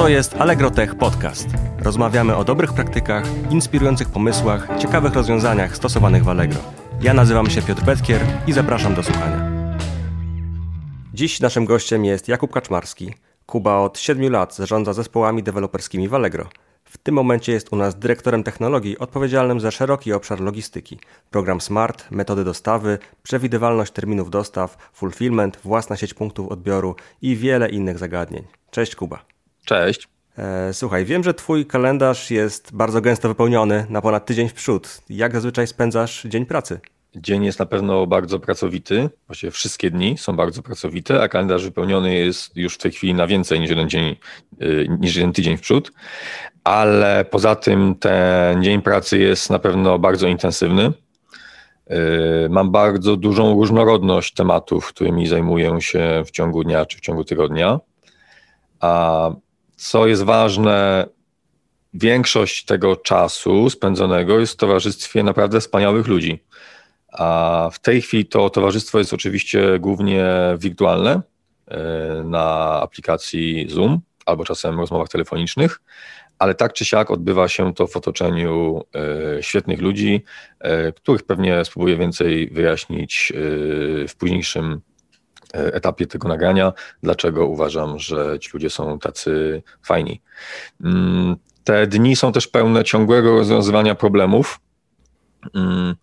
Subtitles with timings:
[0.00, 1.48] To jest Allegro Tech Podcast.
[1.78, 6.60] Rozmawiamy o dobrych praktykach, inspirujących pomysłach, ciekawych rozwiązaniach stosowanych w Allegro.
[7.02, 9.50] Ja nazywam się Piotr Petkier i zapraszam do słuchania.
[11.14, 13.14] Dziś naszym gościem jest Jakub Kaczmarski.
[13.46, 16.48] Kuba od 7 lat zarządza zespołami deweloperskimi w Allegro.
[16.84, 20.98] W tym momencie jest u nas dyrektorem technologii odpowiedzialnym za szeroki obszar logistyki.
[21.30, 27.98] Program Smart, metody dostawy, przewidywalność terminów dostaw, fulfillment, własna sieć punktów odbioru i wiele innych
[27.98, 28.44] zagadnień.
[28.70, 29.39] Cześć Kuba.
[29.64, 30.08] Cześć.
[30.38, 35.00] E, słuchaj, wiem, że Twój kalendarz jest bardzo gęsto wypełniony na ponad tydzień w przód.
[35.10, 36.80] Jak zazwyczaj spędzasz dzień pracy?
[37.16, 42.14] Dzień jest na pewno bardzo pracowity, właściwie wszystkie dni są bardzo pracowite, a kalendarz wypełniony
[42.14, 44.16] jest już w tej chwili na więcej niż jeden dzień,
[44.62, 45.92] y, niż jeden tydzień w przód,
[46.64, 50.92] ale poza tym ten dzień pracy jest na pewno bardzo intensywny.
[51.90, 57.24] Y, mam bardzo dużą różnorodność tematów, którymi zajmuję się w ciągu dnia czy w ciągu
[57.24, 57.80] tygodnia.
[58.80, 59.30] A
[59.80, 61.06] co jest ważne,
[61.94, 66.42] większość tego czasu spędzonego jest w towarzystwie naprawdę wspaniałych ludzi.
[67.12, 70.24] A w tej chwili to towarzystwo jest oczywiście głównie
[70.58, 71.22] wirtualne
[71.68, 71.78] e,
[72.24, 75.80] na aplikacji Zoom albo czasem rozmowach telefonicznych,
[76.38, 78.82] ale tak czy siak odbywa się to w otoczeniu
[79.38, 80.24] e, świetnych ludzi,
[80.60, 83.32] e, których pewnie spróbuję więcej wyjaśnić
[84.08, 84.80] w późniejszym
[85.52, 90.20] etapie tego nagrania, dlaczego uważam, że ci ludzie są tacy fajni.
[90.84, 94.60] Mm, te dni są też pełne ciągłego rozwiązywania problemów.
[95.54, 95.94] Mm,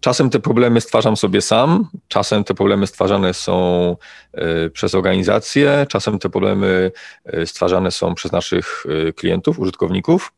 [0.00, 3.96] czasem te problemy stwarzam sobie sam, czasem te problemy stwarzane są
[4.32, 6.92] e, przez organizacje, czasem te problemy
[7.24, 10.32] e, stwarzane są przez naszych e, klientów, użytkowników.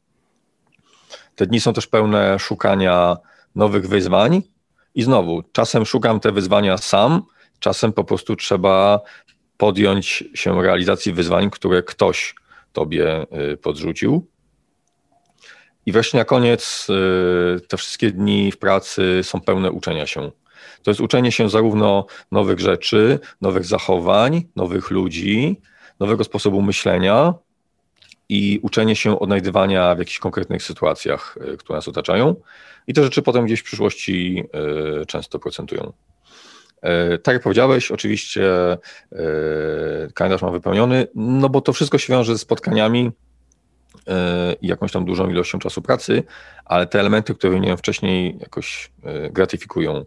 [1.34, 3.16] Te dni są też pełne szukania
[3.54, 4.42] nowych wyzwań
[4.94, 7.22] i znowu, czasem szukam te wyzwania sam,
[7.62, 9.00] czasem po prostu trzeba
[9.56, 12.34] podjąć się realizacji wyzwań, które ktoś
[12.72, 13.26] tobie
[13.62, 14.26] podrzucił.
[15.86, 20.30] I wreszcie na koniec y, te wszystkie dni w pracy są pełne uczenia się.
[20.82, 25.60] To jest uczenie się zarówno nowych rzeczy, nowych zachowań, nowych ludzi,
[26.00, 27.34] nowego sposobu myślenia
[28.28, 32.36] i uczenie się odnajdywania w jakichś konkretnych sytuacjach, y, które nas otaczają.
[32.86, 34.44] I te rzeczy potem gdzieś w przyszłości
[35.02, 35.92] y, często procentują.
[37.22, 38.42] Tak jak powiedziałeś, oczywiście
[40.14, 43.12] kalendarz mam wypełniony, no bo to wszystko się wiąże ze spotkaniami,
[44.60, 46.22] i jakąś tam dużą ilością czasu pracy,
[46.64, 50.04] ale te elementy, które wymieniłem wcześniej, jakoś e, gratyfikują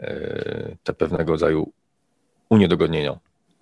[0.00, 1.72] e, te pewnego rodzaju
[2.48, 3.18] uniedogodnienia.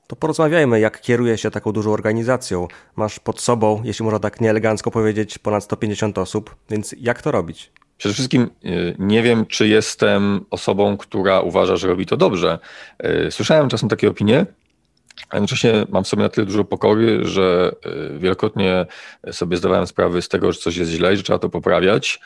[0.07, 2.69] To porozmawiajmy, jak kieruje się taką dużą organizacją.
[2.97, 7.73] Masz pod sobą, jeśli można tak nieelegancko powiedzieć, ponad 150 osób, więc jak to robić?
[7.99, 8.69] Przede wszystkim e,
[8.99, 12.59] nie wiem, czy jestem osobą, która uważa, że robi to dobrze.
[13.31, 14.47] Słyszałem czasem takie opinie,
[15.31, 17.73] a jednocześnie mam w sobie na tyle dużo pokory, że
[18.15, 18.87] y, wielokrotnie
[19.33, 22.21] sobie zdawałem sprawę z tego, że coś jest źle i że trzeba to poprawiać.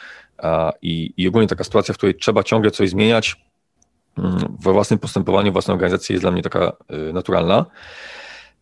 [0.83, 3.37] I, i ogólnie taka sytuacja, w której trzeba ciągle coś zmieniać
[4.19, 6.73] mm, we własnym postępowaniu, własnej organizacji jest dla mnie taka
[7.13, 7.67] naturalna.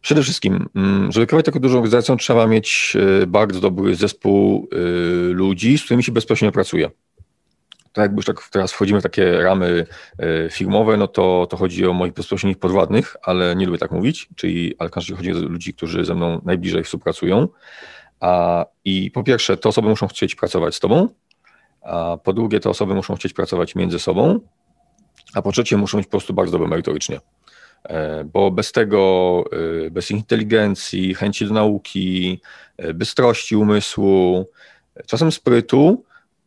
[0.00, 4.68] Przede wszystkim, mm, żeby kierować taką dużą organizacją, trzeba mieć y, bardzo dobry zespół
[5.30, 6.90] ludzi, z którymi się bezpośrednio pracuje
[7.96, 9.86] tak jakby już tak teraz wchodzimy w takie ramy
[10.18, 14.28] e, firmowe, no to, to chodzi o moich bezpośrednich podwładnych, ale nie lubię tak mówić,
[14.34, 17.48] czyli ale chodzi o ludzi, którzy ze mną najbliżej współpracują.
[18.20, 21.08] A, I po pierwsze, te osoby muszą chcieć pracować z tobą,
[21.82, 24.40] a po drugie, te osoby muszą chcieć pracować między sobą,
[25.34, 27.20] a po trzecie, muszą być po prostu bardzo dobre merytorycznie.
[27.88, 29.44] E, bo bez tego,
[29.86, 32.40] e, bez inteligencji, chęci do nauki,
[32.94, 34.46] bystrości umysłu,
[35.06, 36.04] czasem sprytu,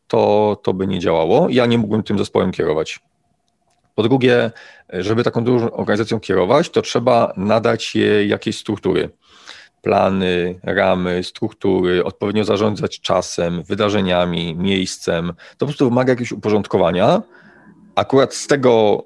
[0.07, 1.47] to, to by nie działało.
[1.49, 2.99] Ja nie mógłbym tym zespołem kierować.
[3.95, 4.51] Po drugie,
[4.93, 9.09] żeby taką dużą organizacją kierować, to trzeba nadać jej jakieś struktury.
[9.81, 15.27] Plany, ramy, struktury, odpowiednio zarządzać czasem, wydarzeniami, miejscem.
[15.27, 17.21] To po prostu wymaga jakiegoś uporządkowania.
[17.95, 19.03] Akurat z tego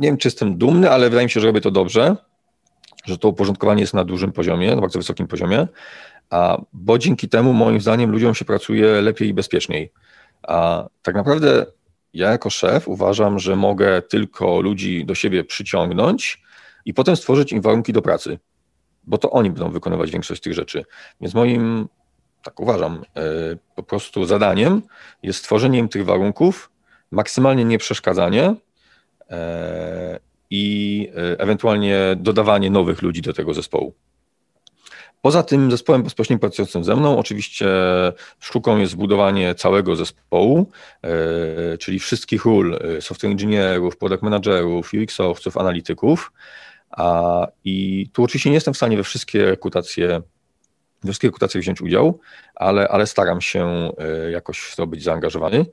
[0.00, 2.16] nie wiem, czy jestem dumny, ale wydaje mi się, że robię to dobrze,
[3.04, 5.66] że to uporządkowanie jest na dużym poziomie, na bardzo wysokim poziomie
[6.30, 9.92] a, bo dzięki temu moim zdaniem ludziom się pracuje lepiej i bezpieczniej.
[10.42, 11.66] A tak naprawdę
[12.14, 16.42] ja jako szef uważam, że mogę tylko ludzi do siebie przyciągnąć
[16.84, 18.38] i potem stworzyć im warunki do pracy,
[19.04, 20.84] bo to oni będą wykonywać większość tych rzeczy.
[21.20, 21.88] Więc moim,
[22.42, 23.22] tak uważam, e,
[23.74, 24.82] po prostu zadaniem
[25.22, 26.70] jest stworzenie im tych warunków,
[27.10, 28.54] maksymalnie nie przeszkadzanie e,
[30.50, 33.94] i e, ewentualnie dodawanie nowych ludzi do tego zespołu.
[35.22, 37.66] Poza tym zespołem bezpośrednio pracującym ze mną, oczywiście
[38.40, 40.70] sztuką jest zbudowanie całego zespołu,
[41.02, 46.32] e, czyli wszystkich ról e, software inżynierów, product managerów, UX-owców, analityków.
[46.90, 50.22] A, I tu oczywiście nie jestem w stanie we wszystkie rekrutacje
[51.02, 52.20] we wszystkich rekrutacjach wziąć udział,
[52.54, 53.92] ale, ale staram się
[54.32, 55.66] jakoś w to być zaangażowany.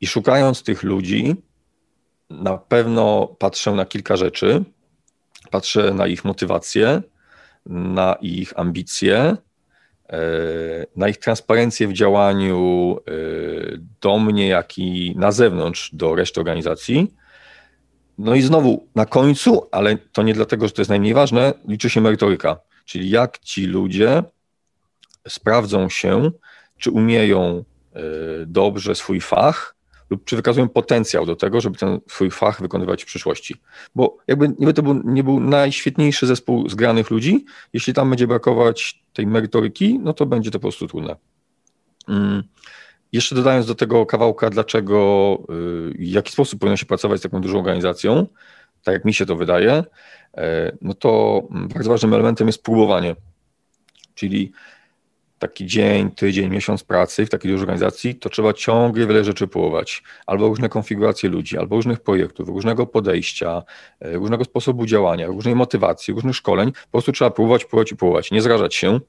[0.00, 1.36] I szukając tych ludzi,
[2.32, 4.64] na pewno patrzę na kilka rzeczy.
[5.50, 7.02] Patrzę na ich motywację,
[7.66, 9.36] na ich ambicje,
[10.10, 10.18] e,
[10.96, 13.12] na ich transparencję w działaniu e,
[14.00, 17.14] do mnie, jak i na zewnątrz, do reszty organizacji.
[18.18, 21.90] No i znowu na końcu, ale to nie dlatego, że to jest najmniej ważne, liczy
[21.90, 24.22] się merytoryka, czyli jak ci ludzie
[25.28, 26.30] sprawdzą się,
[26.78, 27.64] czy umieją
[27.94, 28.00] e,
[28.46, 29.74] dobrze swój fach,
[30.12, 33.56] lub czy wykazują potencjał do tego, żeby ten swój fach wykonywać w przyszłości.
[33.94, 39.04] Bo jakby niby to był, nie był najświetniejszy zespół zgranych ludzi, jeśli tam będzie brakować
[39.12, 41.16] tej merytoryki, no to będzie to po prostu trudne.
[42.08, 42.42] Mm.
[43.12, 45.38] Jeszcze dodając do tego kawałka, dlaczego,
[45.90, 48.26] y, w jaki sposób powinno się pracować z taką dużą organizacją,
[48.82, 49.84] tak jak mi się to wydaje,
[50.36, 53.16] e, no to bardzo ważnym elementem jest próbowanie.
[54.14, 54.52] Czyli
[55.42, 60.02] taki dzień, tydzień, miesiąc pracy w takiej dużej organizacji, to trzeba ciągle wiele rzeczy próbować.
[60.26, 63.62] Albo różne konfiguracje ludzi, albo różnych projektów, różnego podejścia,
[64.00, 66.72] e, różnego sposobu działania, różnej motywacji, różnych szkoleń.
[66.72, 68.30] Po prostu trzeba próbować, próbować i próbować.
[68.30, 69.00] Nie zrażać się.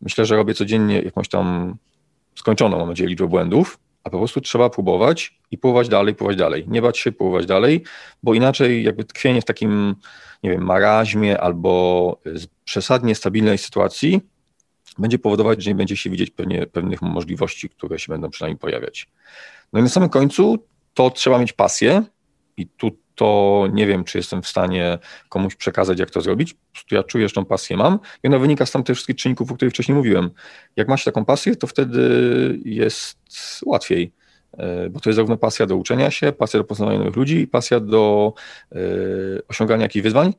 [0.00, 1.76] Myślę, że robię codziennie jakąś tam
[2.34, 6.64] skończoną, mam nadzieję, liczbę błędów, a po prostu trzeba próbować i próbować dalej, próbować dalej.
[6.68, 7.82] Nie bać się próbować dalej,
[8.22, 9.94] bo inaczej jakby tkwienie w takim,
[10.42, 12.20] nie wiem, maraźmie albo
[12.64, 14.33] przesadnie stabilnej sytuacji
[14.98, 19.08] będzie powodować, że nie będzie się widzieć pewnie, pewnych możliwości, które się będą przynajmniej pojawiać.
[19.72, 20.58] No i na samym końcu
[20.94, 22.02] to trzeba mieć pasję
[22.56, 24.98] i tu to nie wiem, czy jestem w stanie
[25.28, 26.56] komuś przekazać, jak to zrobić.
[26.90, 29.74] Ja czuję, że tą pasję mam i ona wynika z tamtych wszystkich czynników, o których
[29.74, 30.30] wcześniej mówiłem.
[30.76, 32.00] Jak masz taką pasję, to wtedy
[32.64, 33.18] jest
[33.66, 34.12] łatwiej,
[34.58, 37.80] e, bo to jest zarówno pasja do uczenia się, pasja do poznawania nowych ludzi pasja
[37.80, 38.32] do
[38.72, 38.76] e,
[39.48, 40.34] osiągania jakichś wyzwań,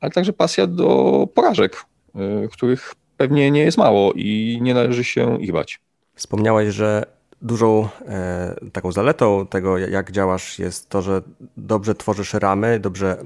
[0.00, 1.84] ale także pasja do porażek,
[2.14, 5.80] e, których pewnie nie jest mało i nie należy się ich bać.
[6.14, 7.06] Wspomniałeś, że
[7.42, 11.22] dużą e, taką zaletą tego, jak działasz, jest to, że
[11.56, 13.22] dobrze tworzysz ramy, dobrze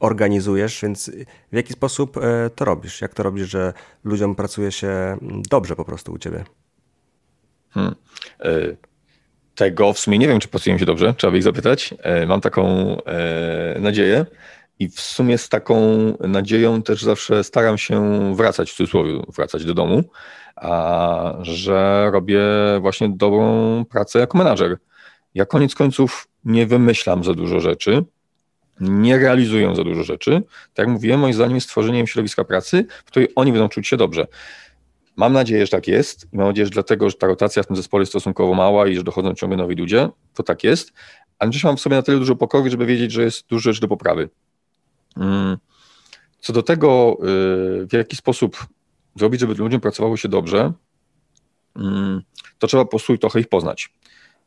[0.00, 1.10] organizujesz, więc
[1.52, 3.00] w jaki sposób e, to robisz?
[3.00, 3.72] Jak to robisz, że
[4.04, 5.16] ludziom pracuje się
[5.50, 6.44] dobrze po prostu u ciebie?
[7.70, 7.94] Hmm.
[8.40, 8.50] E,
[9.54, 11.94] tego w sumie nie wiem, czy pracują się dobrze, trzeba by ich zapytać.
[12.02, 12.66] E, mam taką
[13.04, 14.26] e, nadzieję.
[14.78, 15.76] I w sumie z taką
[16.20, 20.04] nadzieją też zawsze staram się wracać, w cudzysłowie, wracać do domu,
[20.56, 22.40] a że robię
[22.80, 24.76] właśnie dobrą pracę jako menadżer.
[25.34, 28.04] Ja koniec końców nie wymyślam za dużo rzeczy,
[28.80, 30.42] nie realizuję za dużo rzeczy.
[30.74, 33.96] Tak jak mówiłem, moim zdaniem jest stworzeniem środowiska pracy, w której oni będą czuć się
[33.96, 34.26] dobrze.
[35.16, 37.76] Mam nadzieję, że tak jest i mam nadzieję, że dlatego, że ta rotacja w tym
[37.76, 40.92] zespole jest stosunkowo mała i że dochodzą ciągle nowi ludzie, to tak jest.
[41.38, 43.80] Ale też mam w sobie na tyle dużo pokory, żeby wiedzieć, że jest dużo rzeczy
[43.80, 44.28] do poprawy.
[45.16, 45.56] Mm.
[46.44, 47.16] Co do tego,
[47.82, 48.66] y, w jaki sposób
[49.16, 50.72] zrobić, żeby ludziom pracowało się dobrze,
[51.76, 52.22] mm,
[52.58, 53.94] to trzeba po prostu trochę ich poznać.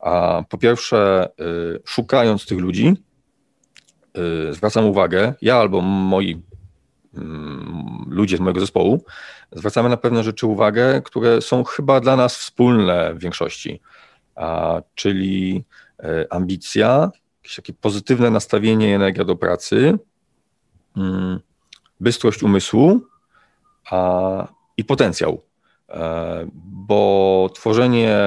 [0.00, 1.28] A po pierwsze,
[1.76, 2.94] y, szukając tych ludzi,
[4.48, 6.42] y, zwracam uwagę, ja albo moi
[7.14, 9.04] mm, ludzie z mojego zespołu,
[9.52, 13.80] zwracamy na pewne rzeczy uwagę, które są chyba dla nas wspólne w większości,
[14.94, 15.64] czyli
[16.30, 17.10] ambicja,
[17.42, 19.98] jakieś takie pozytywne nastawienie i energia do pracy,
[22.00, 23.00] bystrość umysłu
[23.90, 25.42] a, i potencjał.
[25.90, 28.18] E, bo tworzenie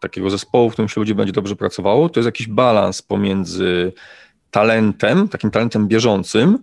[0.00, 3.92] takiego zespołu, w którym się ludzie będzie dobrze pracowało, to jest jakiś balans pomiędzy
[4.50, 6.58] talentem, takim talentem bieżącym,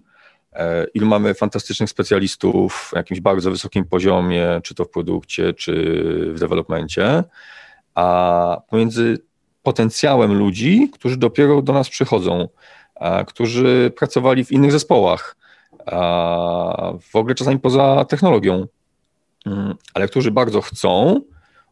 [0.53, 5.73] e, ilu mamy fantastycznych specjalistów na jakimś bardzo wysokim poziomie, czy to w produkcie, czy
[6.33, 7.23] w developmencie,
[7.95, 9.17] a pomiędzy
[9.63, 12.47] potencjałem ludzi, którzy dopiero do nas przychodzą
[13.27, 15.35] którzy pracowali w innych zespołach,
[17.01, 18.67] w ogóle czasami poza technologią,
[19.45, 21.21] mm, ale którzy bardzo chcą,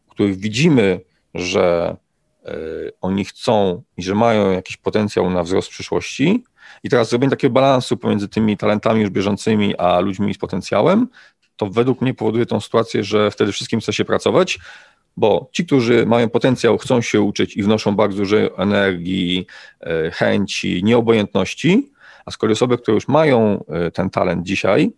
[0.08, 1.00] których widzimy,
[1.34, 1.96] że
[2.44, 2.52] e,
[3.00, 6.44] oni chcą i że mają jakiś potencjał na wzrost w przyszłości.
[6.84, 11.08] I teraz zrobienie takiego balansu pomiędzy tymi talentami już bieżącymi, a ludźmi z potencjałem,
[11.56, 14.58] to według mnie powoduje tą sytuację, że wtedy wszystkim chce się pracować,
[15.16, 19.46] bo ci, którzy mają potencjał, chcą się uczyć i wnoszą bardzo dużo energii,
[19.80, 21.92] e, chęci, nieobojętności,
[22.26, 24.90] a z kolei osoby, które już mają e, ten talent dzisiaj,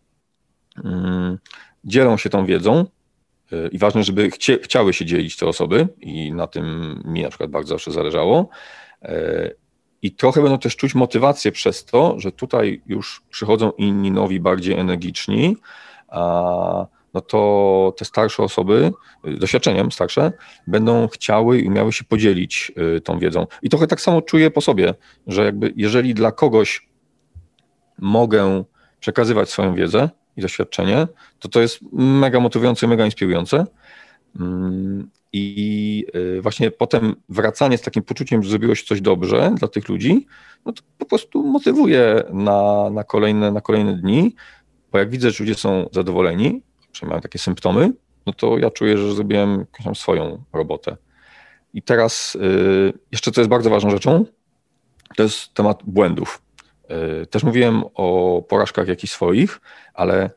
[0.85, 1.39] mm,
[1.85, 2.85] dzielą się tą wiedzą
[3.53, 7.29] e, i ważne, żeby chcie, chciały się dzielić te osoby i na tym mi na
[7.29, 8.49] przykład bardzo zawsze zależało.
[10.03, 14.75] I trochę będą też czuć motywację przez to, że tutaj już przychodzą inni, nowi, bardziej
[14.75, 15.57] energiczni,
[16.09, 18.93] a no to te starsze osoby,
[19.25, 20.33] doświadczeniem starsze,
[20.67, 23.47] będą chciały i umiały się podzielić y, tą wiedzą.
[23.63, 24.95] I trochę tak samo czuję po sobie,
[25.27, 26.89] że jakby jeżeli dla kogoś
[27.99, 28.65] mogę
[29.01, 31.07] przekazywać swoją wiedzę i doświadczenie,
[31.39, 33.67] to to jest mega motywujące, mega inspirujące.
[34.41, 39.89] Mm, I y, właśnie potem wracanie z takim poczuciem, że zrobiłeś coś dobrze dla tych
[39.89, 40.27] ludzi,
[40.67, 44.35] no to po prostu motywuje na, na, kolejne, na kolejne dni,
[44.93, 46.63] bo jak widzę, że ludzie są zadowoleni,
[46.99, 47.93] przynajmniej mają takie symptomy,
[48.27, 50.97] no to ja czuję, że zrobiłem swoją robotę.
[51.75, 54.25] I teraz y, jeszcze co jest bardzo ważną rzeczą,
[55.17, 56.43] to jest temat błędów.
[57.23, 59.61] Y, też mówiłem o porażkach jakichś swoich,
[59.95, 60.31] ale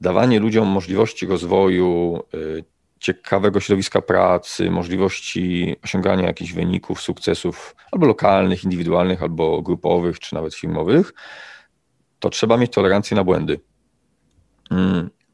[0.00, 2.64] dawanie ludziom możliwości rozwoju, y,
[2.98, 10.54] ciekawego środowiska pracy, możliwości osiągania jakichś wyników, sukcesów albo lokalnych, indywidualnych, albo grupowych, czy nawet
[10.54, 11.12] firmowych,
[12.18, 13.60] to trzeba mieć tolerancję na błędy.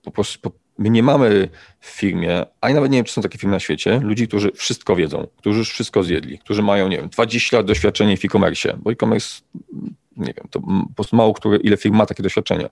[0.03, 1.49] Po prostu my nie mamy
[1.81, 4.97] w firmie, a nawet nie wiem, czy są takie firmy na świecie, ludzi, którzy wszystko
[4.97, 8.93] wiedzą, którzy już wszystko zjedli, którzy mają, nie wiem, 20 lat doświadczenia w e-commerce, bo
[8.93, 9.41] e-commerce,
[10.17, 12.69] nie wiem, to po prostu mało ile firm ma takie doświadczenie.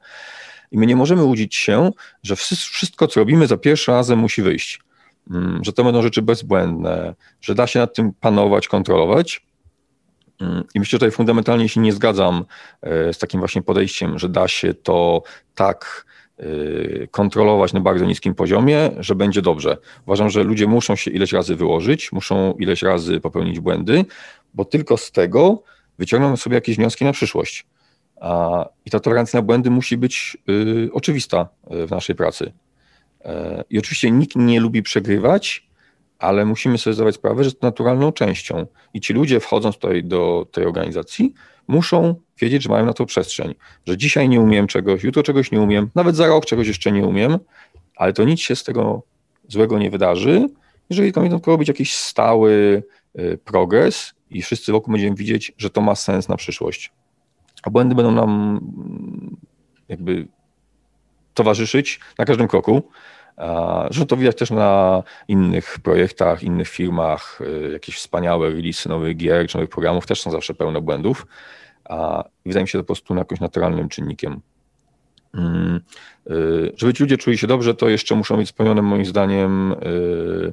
[0.70, 1.90] I my nie możemy łudzić się,
[2.22, 4.80] że wszystko, co robimy za pierwszym razem musi wyjść.
[5.30, 9.46] Mm, że to będą rzeczy bezbłędne, że da się nad tym panować, kontrolować.
[10.40, 12.44] Mm, I myślę, że tutaj fundamentalnie się nie zgadzam
[12.82, 15.22] e, z takim właśnie podejściem, że da się to
[15.54, 16.06] tak
[17.10, 19.76] kontrolować na bardzo niskim poziomie, że będzie dobrze.
[20.06, 24.04] Uważam, że ludzie muszą się ileś razy wyłożyć, muszą ileś razy popełnić błędy,
[24.54, 25.62] bo tylko z tego
[25.98, 27.66] wyciągną sobie jakieś wnioski na przyszłość.
[28.84, 32.52] I ta tolerancja na błędy musi być y, oczywista y, w naszej pracy.
[33.24, 35.68] E, I oczywiście nikt nie lubi przegrywać,
[36.18, 38.66] ale musimy sobie zdawać sprawę, że to naturalną częścią.
[38.94, 41.34] I ci ludzie wchodząc tutaj do tej organizacji,
[41.68, 43.54] muszą wiedzieć, że mają na to przestrzeń.
[43.86, 47.06] Że dzisiaj nie umiem czegoś, jutro czegoś nie umiem, nawet za rok czegoś jeszcze nie
[47.06, 47.38] umiem,
[47.96, 49.02] ale to nic się z tego
[49.48, 50.48] złego nie wydarzy,
[50.90, 52.82] jeżeli to będą robić jakiś stały
[53.18, 56.92] y, progres i wszyscy wokół będziemy widzieć, że to ma sens na przyszłość.
[57.62, 59.36] A błędy będą nam mm,
[59.88, 60.26] jakby
[61.34, 62.82] towarzyszyć na każdym kroku.
[63.90, 69.48] Że to widać też na innych projektach, innych firmach, y, jakieś wspaniałe release nowych gier
[69.48, 71.26] czy nowych programów też są zawsze pełne błędów.
[72.44, 74.40] I wydaje mi się to po prostu jakimś naturalnym czynnikiem.
[75.34, 75.80] Mm,
[76.30, 80.52] y, żeby ci ludzie czuli się dobrze, to jeszcze muszą mieć spełnione moim zdaniem y,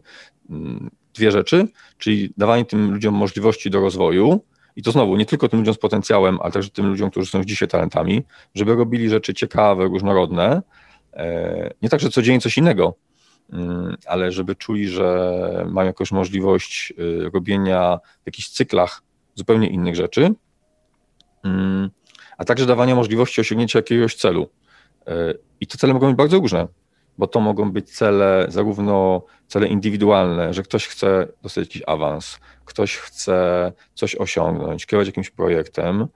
[0.50, 4.42] mm, dwie rzeczy, czyli dawanie tym ludziom możliwości do rozwoju,
[4.75, 7.38] i to znowu nie tylko tym ludziom z potencjałem, ale także tym ludziom, którzy są
[7.38, 8.24] już dzisiaj talentami,
[8.56, 10.62] żeby robili rzeczy ciekawe, różnorodne.
[11.15, 12.95] E, nie tak, że codziennie coś innego,
[13.53, 19.01] mm, ale żeby czuli, że mają jakąś możliwość y, robienia w jakichś cyklach
[19.36, 20.34] zupełnie innych rzeczy,
[21.43, 21.89] mm,
[22.38, 24.50] a także dawania możliwości osiągnięcia jakiegoś celu.
[25.07, 26.67] E, I te cele mogą być bardzo różne
[27.17, 32.98] bo to mogą być cele, zarówno cele indywidualne, że ktoś chce dostać jakiś awans, ktoś
[32.98, 36.07] chce coś osiągnąć, kierować jakimś projektem.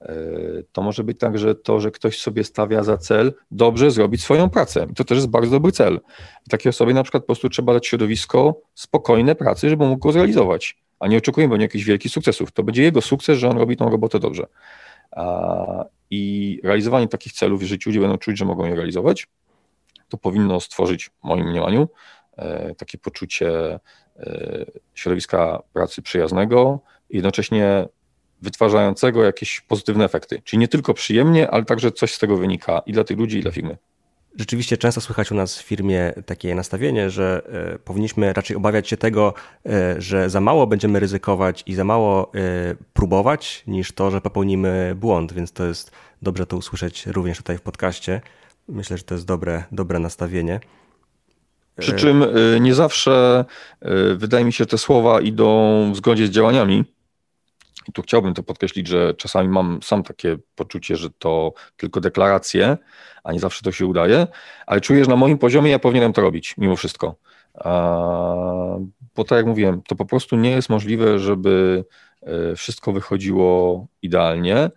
[0.00, 0.14] E,
[0.72, 4.86] to może być także to, że ktoś sobie stawia za cel dobrze zrobić swoją pracę.
[4.96, 6.00] To też jest bardzo dobry cel.
[6.50, 10.76] Takiej osobie na przykład po prostu trzeba dać środowisko spokojne pracy, żeby mógł go zrealizować.
[11.00, 12.52] A nie oczekujemy od niego jakichś wielkich sukcesów.
[12.52, 14.46] To będzie jego sukces, że on robi tą robotę dobrze.
[16.10, 19.26] I realizowanie takich celów, jeżeli ludzie będą czuć, że mogą je realizować,
[20.08, 21.88] to powinno stworzyć, w moim mniemaniu,
[22.36, 23.80] e, takie poczucie
[24.16, 24.64] e,
[24.94, 27.88] środowiska pracy przyjaznego jednocześnie
[28.42, 30.42] wytwarzającego jakieś pozytywne efekty.
[30.44, 33.42] Czyli nie tylko przyjemnie, ale także coś z tego wynika i dla tych ludzi, i
[33.42, 33.76] dla firmy.
[34.38, 37.42] Rzeczywiście często słychać u nas w firmie takie nastawienie, że
[37.74, 39.34] e, powinniśmy raczej obawiać się tego,
[39.98, 42.32] że za mało będziemy ryzykować i za mało
[42.92, 45.90] próbować, niż to, że popełnimy błąd, więc to jest
[46.22, 48.20] dobrze to usłyszeć również tutaj w podcaście.
[48.68, 50.60] Myślę, że to jest dobre, dobre nastawienie.
[51.78, 52.24] Przy czym
[52.60, 53.44] nie zawsze
[54.16, 56.84] wydaje mi się, że te słowa idą w zgodzie z działaniami.
[57.88, 62.76] I tu chciałbym to podkreślić, że czasami mam sam takie poczucie, że to tylko deklaracje,
[63.24, 64.26] a nie zawsze to się udaje,
[64.66, 67.16] ale czuję, że na moim poziomie ja powinienem to robić mimo wszystko.
[69.14, 71.84] Bo tak jak mówiłem, to po prostu nie jest możliwe, żeby
[72.52, 74.70] y, wszystko wychodziło idealnie.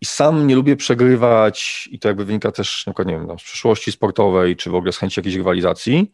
[0.00, 4.56] I sam nie lubię przegrywać, i to jakby wynika też nie wiem, z przyszłości sportowej,
[4.56, 6.12] czy w ogóle z chęci jakiejś rywalizacji,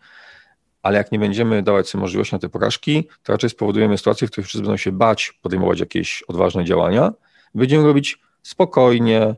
[0.85, 4.31] ale jak nie będziemy dawać sobie możliwości na te porażki, to raczej spowodujemy sytuację, w
[4.31, 7.13] której wszyscy będą się bać podejmować jakieś odważne działania.
[7.55, 9.35] Będziemy robić spokojnie,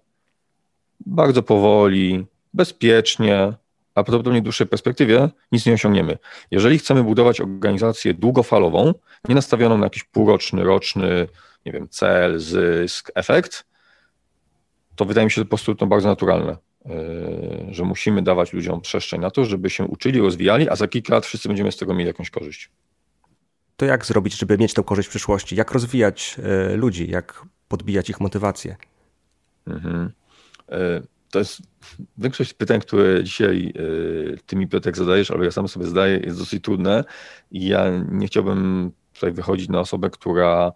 [1.06, 3.52] bardzo powoli, bezpiecznie,
[3.94, 6.18] a prawdopodobnie w dłuższej perspektywie nic nie osiągniemy.
[6.50, 8.94] Jeżeli chcemy budować organizację długofalową,
[9.28, 11.28] nie nastawioną na jakiś półroczny, roczny,
[11.66, 13.66] nie wiem, cel, zysk, efekt,
[14.96, 16.56] to wydaje mi się, że po prostu to bardzo naturalne,
[17.70, 21.26] że musimy dawać ludziom przestrzeń na to, żeby się uczyli, rozwijali, a za kilka lat
[21.26, 22.70] wszyscy będziemy z tego mieli jakąś korzyść.
[23.76, 25.56] To jak zrobić, żeby mieć tę korzyść w przyszłości?
[25.56, 27.10] Jak rozwijać e, ludzi?
[27.10, 28.76] Jak podbijać ich motywację?
[29.66, 30.10] Mhm.
[30.68, 31.62] E, to jest
[32.18, 33.72] większość pytań, które dzisiaj
[34.46, 37.04] ty mi Piotrek zadajesz, albo ja sam sobie zadaję, jest dosyć trudne
[37.50, 40.72] i ja nie chciałbym tutaj wychodzić na osobę, która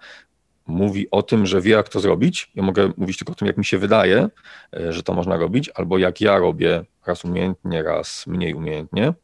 [0.71, 2.51] mówi o tym, że wie, jak to zrobić.
[2.55, 4.29] Ja mogę mówić tylko o tym, jak mi się wydaje,
[4.77, 9.15] e, że to można robić, albo jak ja robię raz umiejętnie, raz mniej umiejętnie.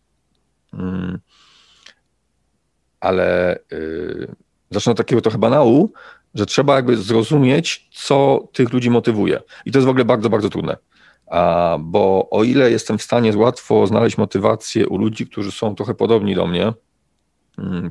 [0.72, 1.18] Mm.
[3.00, 4.34] Ale yy,
[4.70, 5.92] zacznę od takiego trochę banału,
[6.34, 9.40] że trzeba jakby zrozumieć, co tych ludzi motywuje.
[9.64, 10.76] I to jest w ogóle bardzo, bardzo trudne.
[11.80, 16.34] Bo o ile jestem w stanie łatwo znaleźć motywację u ludzi, którzy są trochę podobni
[16.34, 16.72] do mnie,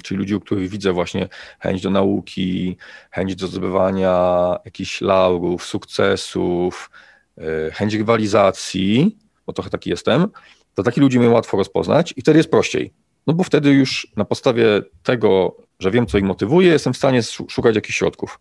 [0.03, 1.27] czyli ludzi, u których widzę właśnie
[1.59, 2.77] chęć do nauki,
[3.11, 6.91] chęć do zdobywania jakichś laurów, sukcesów,
[7.37, 10.27] e, chęć rywalizacji, bo trochę taki jestem,
[10.73, 12.93] to takich ludzi mnie łatwo rozpoznać i wtedy jest prościej.
[13.27, 14.65] No bo wtedy już na podstawie
[15.03, 18.39] tego, że wiem, co ich motywuje, jestem w stanie szukać jakichś środków.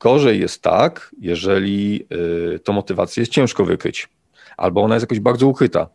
[0.00, 2.06] Gorzej jest tak, jeżeli
[2.54, 4.08] e, to motywację jest ciężko wykryć,
[4.56, 5.88] albo ona jest jakoś bardzo ukryta.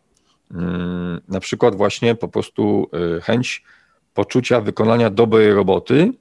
[0.54, 3.64] Mm, na przykład właśnie po prostu e, chęć
[4.20, 6.12] poczucia wykonania dobrej roboty,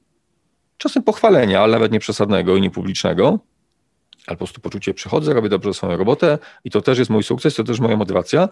[0.78, 3.40] czasem pochwalenia, ale nawet nie przesadnego i niepublicznego,
[4.28, 7.56] ale po prostu poczucie, przychodzę, robię dobrze swoją robotę i to też jest mój sukces,
[7.56, 8.50] to też moja motywacja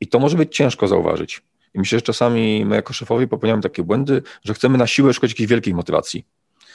[0.00, 1.42] i to może być ciężko zauważyć.
[1.74, 5.30] I myślę, że czasami my jako szefowie popełniamy takie błędy, że chcemy na siłę szukać
[5.30, 6.24] jakichś wielkich motywacji.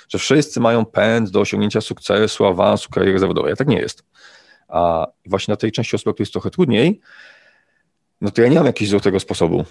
[0.10, 3.54] Że wszyscy mają pęd do osiągnięcia sukcesu, awansu, kariery zawodowej.
[3.54, 4.04] A tak nie jest.
[4.68, 7.00] A właśnie na tej części aspektu jest trochę trudniej,
[8.22, 9.66] no to ja nie mam jakiegoś złotego sposobu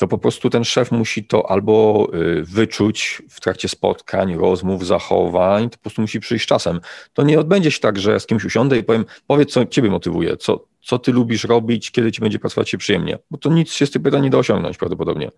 [0.00, 5.70] to po prostu ten szef musi to albo y, wyczuć w trakcie spotkań, rozmów, zachowań,
[5.70, 6.80] to po prostu musi przyjść czasem.
[7.12, 10.36] To nie odbędzie się tak, że z kimś usiądę i powiem, powiedz, co ciebie motywuje,
[10.36, 13.86] co, co ty lubisz robić, kiedy ci będzie pracować się przyjemnie, bo to nic się
[13.86, 15.30] z tych pytań nie da osiągnąć prawdopodobnie.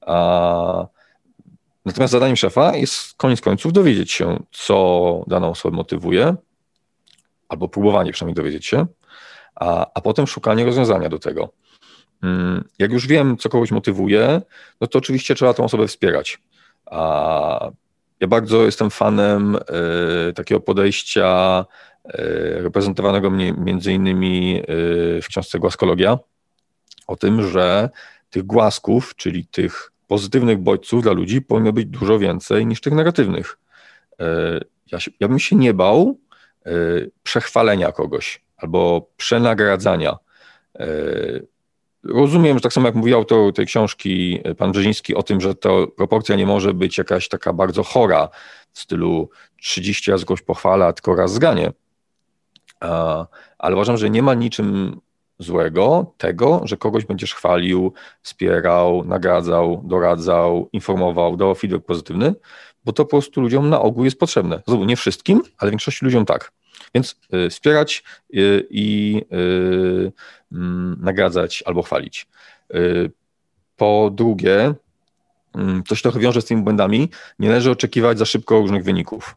[0.00, 0.86] A...
[1.84, 6.34] Natomiast zadaniem szefa jest koniec końców dowiedzieć się, co daną osobę motywuje,
[7.48, 8.86] albo próbowanie przynajmniej dowiedzieć się,
[9.54, 11.52] a, a potem szukanie rozwiązania do tego.
[12.22, 14.40] Mm, jak już wiem, co kogoś motywuje,
[14.80, 16.38] no to oczywiście trzeba tą osobę wspierać.
[16.86, 17.70] A
[18.20, 19.56] ja bardzo jestem fanem
[20.30, 21.64] y, takiego podejścia
[22.06, 22.12] y,
[22.62, 26.18] reprezentowanego mnie, między innymi y, w książce Głaskologia,
[27.06, 27.90] o tym, że
[28.30, 33.58] tych głasków, czyli tych pozytywnych bodźców dla ludzi powinno być dużo więcej niż tych negatywnych.
[34.92, 36.18] Ja, się, ja bym się nie bał
[37.22, 40.16] przechwalenia kogoś albo przenagradzania
[42.04, 45.54] Rozumiem, że tak samo jak mówił autor tej książki, e, pan Brzeziński, o tym, że
[45.54, 48.28] ta proporcja nie może być jakaś taka bardzo chora,
[48.72, 49.30] w stylu
[49.60, 51.72] 30 razy kogoś pochwala, tylko raz zganie.
[53.58, 55.00] Ale uważam, że nie ma niczym
[55.38, 62.34] złego tego, że kogoś będziesz chwalił, wspierał, nagradzał, doradzał, informował, dał feedback pozytywny,
[62.84, 64.62] bo to po prostu ludziom na ogół jest potrzebne.
[64.66, 66.52] Znowu nie wszystkim, ale większości ludziom tak.
[66.94, 70.12] Więc y, wspierać y, i y,
[70.52, 72.26] mm, nagradzać albo chwalić.
[73.76, 74.74] Po drugie,
[75.54, 79.36] mm, to się trochę wiąże z tymi błędami, nie należy oczekiwać za szybko różnych wyników.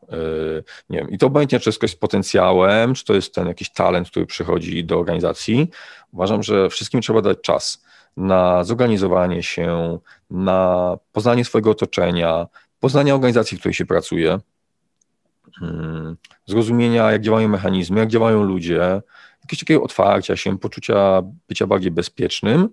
[0.90, 3.70] Nie wiem, I to obojętnie, czy jest ktoś z potencjałem, czy to jest ten jakiś
[3.70, 5.70] talent, który przychodzi do organizacji.
[6.14, 7.84] Uważam, że wszystkim trzeba dać czas
[8.18, 10.00] na zorganizowanie się,
[10.30, 12.48] na poznanie swojego otoczenia,
[12.80, 14.40] poznanie organizacji, w której się pracuje.
[16.46, 19.02] Zrozumienia, jak działają mechanizmy, jak działają ludzie,
[19.42, 22.70] jakiegoś takiego otwarcia się, poczucia bycia bardziej bezpiecznym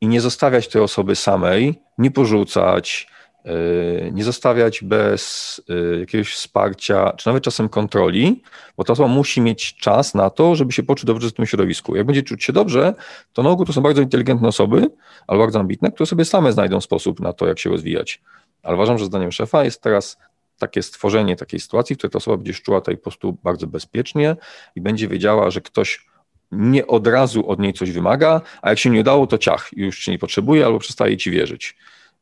[0.00, 3.08] i nie zostawiać tej osoby samej, nie porzucać,
[3.44, 8.42] yy, nie zostawiać bez yy, jakiegoś wsparcia, czy nawet czasem kontroli,
[8.76, 11.96] bo ta osoba musi mieć czas na to, żeby się poczuć dobrze w tym środowisku.
[11.96, 12.94] Jak będzie czuć się dobrze,
[13.32, 14.90] to na ogół to są bardzo inteligentne osoby,
[15.26, 18.22] albo bardzo ambitne, które sobie same znajdą sposób na to, jak się rozwijać.
[18.62, 20.18] Ale uważam, że zdaniem szefa jest teraz
[20.58, 24.36] takie stworzenie takiej sytuacji, w której ta osoba będzie czuła tutaj po prostu bardzo bezpiecznie
[24.76, 26.06] i będzie wiedziała, że ktoś
[26.52, 30.04] nie od razu od niej coś wymaga, a jak się nie udało, to ciach, już
[30.04, 31.76] cię nie potrzebuje albo przestaje ci wierzyć.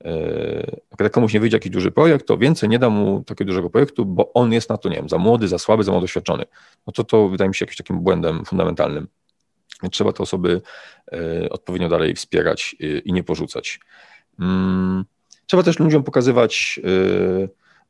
[0.05, 3.71] E, jak komuś nie wyjdzie jakiś duży projekt, to więcej nie da mu takiego dużego
[3.71, 6.45] projektu, bo on jest na to, nie wiem, za młody, za słaby, za mało doświadczony.
[6.87, 9.09] No to to wydaje mi się jakimś takim błędem fundamentalnym.
[9.91, 10.61] Trzeba te osoby
[11.13, 13.81] e, odpowiednio dalej wspierać e, i nie porzucać.
[14.41, 15.05] Mm,
[15.47, 16.81] trzeba też ludziom pokazywać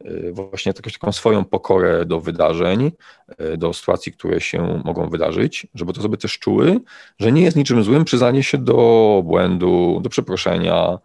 [0.05, 2.93] Y, właśnie taką swoją pokorę do wydarzeń,
[3.41, 6.81] y, do sytuacji, które się mogą wydarzyć, żeby to sobie też czuły,
[7.19, 10.99] że nie jest niczym złym przyznanie się do błędu, do przeproszenia,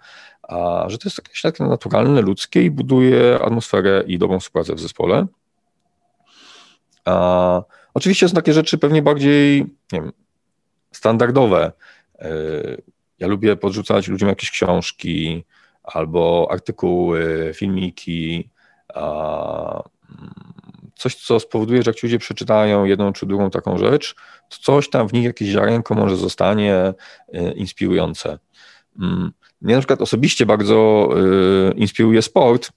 [0.44, 4.80] a że to jest jakieś tak naturalne, ludzkie i buduje atmosferę i dobrą współpracę w
[4.80, 5.28] zespole.
[7.06, 7.62] A
[7.94, 9.60] oczywiście są takie rzeczy pewnie bardziej
[9.92, 10.12] nie wiem,
[10.92, 11.72] standardowe.
[12.22, 12.82] Y,
[13.20, 15.44] ja lubię podrzucać ludziom jakieś książki
[15.84, 18.50] albo artykuły, filmiki,
[20.96, 24.16] coś, co spowoduje, że jak ci ludzie przeczytają jedną czy drugą taką rzecz,
[24.50, 26.94] to coś tam w nich, jakieś ziarenko może zostanie
[27.56, 28.40] inspirujące.
[29.00, 31.10] Mm, mnie na przykład osobiście bardzo
[31.76, 32.72] inspiruje sport,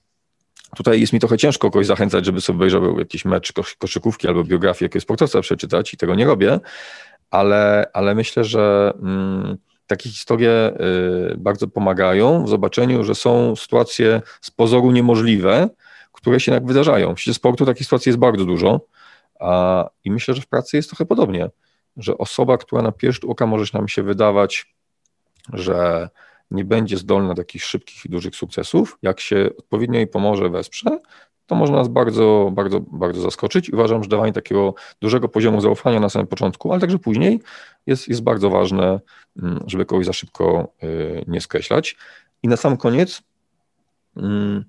[0.75, 4.85] Tutaj jest mi trochę ciężko kogoś zachęcać, żeby sobie obejrzał jakiś mecz koszykówki albo biografię
[4.85, 6.59] jakiegoś sportowca przeczytać i tego nie robię,
[7.31, 10.73] ale, ale myślę, że mm, takie historie
[11.31, 15.69] y, bardzo pomagają w zobaczeniu, że są sytuacje z pozoru niemożliwe,
[16.25, 17.15] które się jednak wydarzają.
[17.15, 18.81] W świecie sportu takich sytuacji jest bardzo dużo
[19.39, 21.49] a, i myślę, że w pracy jest trochę podobnie,
[21.97, 24.75] że osoba, która na pierwszy oka może nam się wydawać,
[25.53, 26.09] że
[26.51, 30.99] nie będzie zdolna do takich szybkich i dużych sukcesów, jak się odpowiednio jej pomoże, wesprze,
[31.45, 33.69] to może nas bardzo, bardzo, bardzo zaskoczyć.
[33.69, 37.39] I uważam, że dawanie takiego dużego poziomu zaufania na samym początku, ale także później
[37.85, 38.99] jest, jest bardzo ważne,
[39.43, 41.97] mm, żeby kogoś za szybko y, nie skreślać.
[42.43, 43.21] I na sam koniec,
[44.17, 44.65] mm,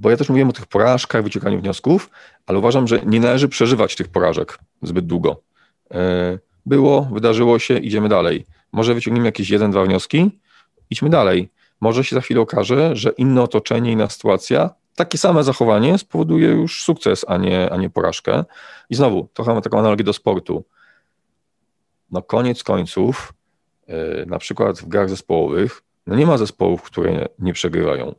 [0.00, 2.10] bo ja też mówiłem o tych porażkach, wyciąganiu wniosków,
[2.46, 5.42] ale uważam, że nie należy przeżywać tych porażek zbyt długo.
[5.94, 5.96] Y,
[6.66, 10.30] było, wydarzyło się, idziemy dalej może wyciągniemy jakieś jeden, dwa wnioski,
[10.90, 11.48] idźmy dalej.
[11.80, 16.82] Może się za chwilę okaże, że inne otoczenie, inna sytuacja, takie same zachowanie spowoduje już
[16.82, 18.44] sukces, a nie, a nie porażkę.
[18.90, 20.64] I znowu, trochę mam taką analogię do sportu.
[22.10, 23.32] No koniec końców,
[23.88, 28.14] yy, na przykład w grach zespołowych, no nie ma zespołów, które nie przegrywają.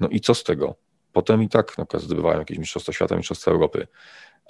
[0.00, 0.74] No i co z tego?
[1.12, 3.86] Potem i tak na przykład zdobywają jakieś mistrzostwa świata, mistrzostwa Europy.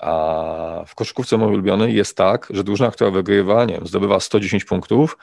[0.01, 4.64] A w koszykówce mojej ulubionej jest tak, że drużyna, która wygrywa, nie wiem, zdobywa 110
[4.64, 5.18] punktów,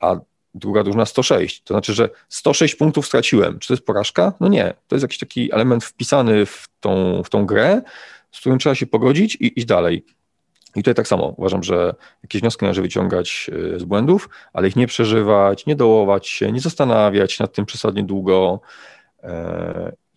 [0.00, 0.16] a
[0.54, 1.62] druga drużyna 106.
[1.62, 3.58] To znaczy, że 106 punktów straciłem.
[3.58, 4.32] Czy to jest porażka?
[4.40, 4.74] No nie.
[4.88, 7.82] To jest jakiś taki element wpisany w tą, w tą grę,
[8.32, 10.04] z którym trzeba się pogodzić i iść dalej.
[10.76, 14.76] I tutaj tak samo uważam, że jakieś wnioski należy wyciągać e, z błędów, ale ich
[14.76, 18.60] nie przeżywać, nie dołować się, nie zastanawiać nad tym przesadnie długo.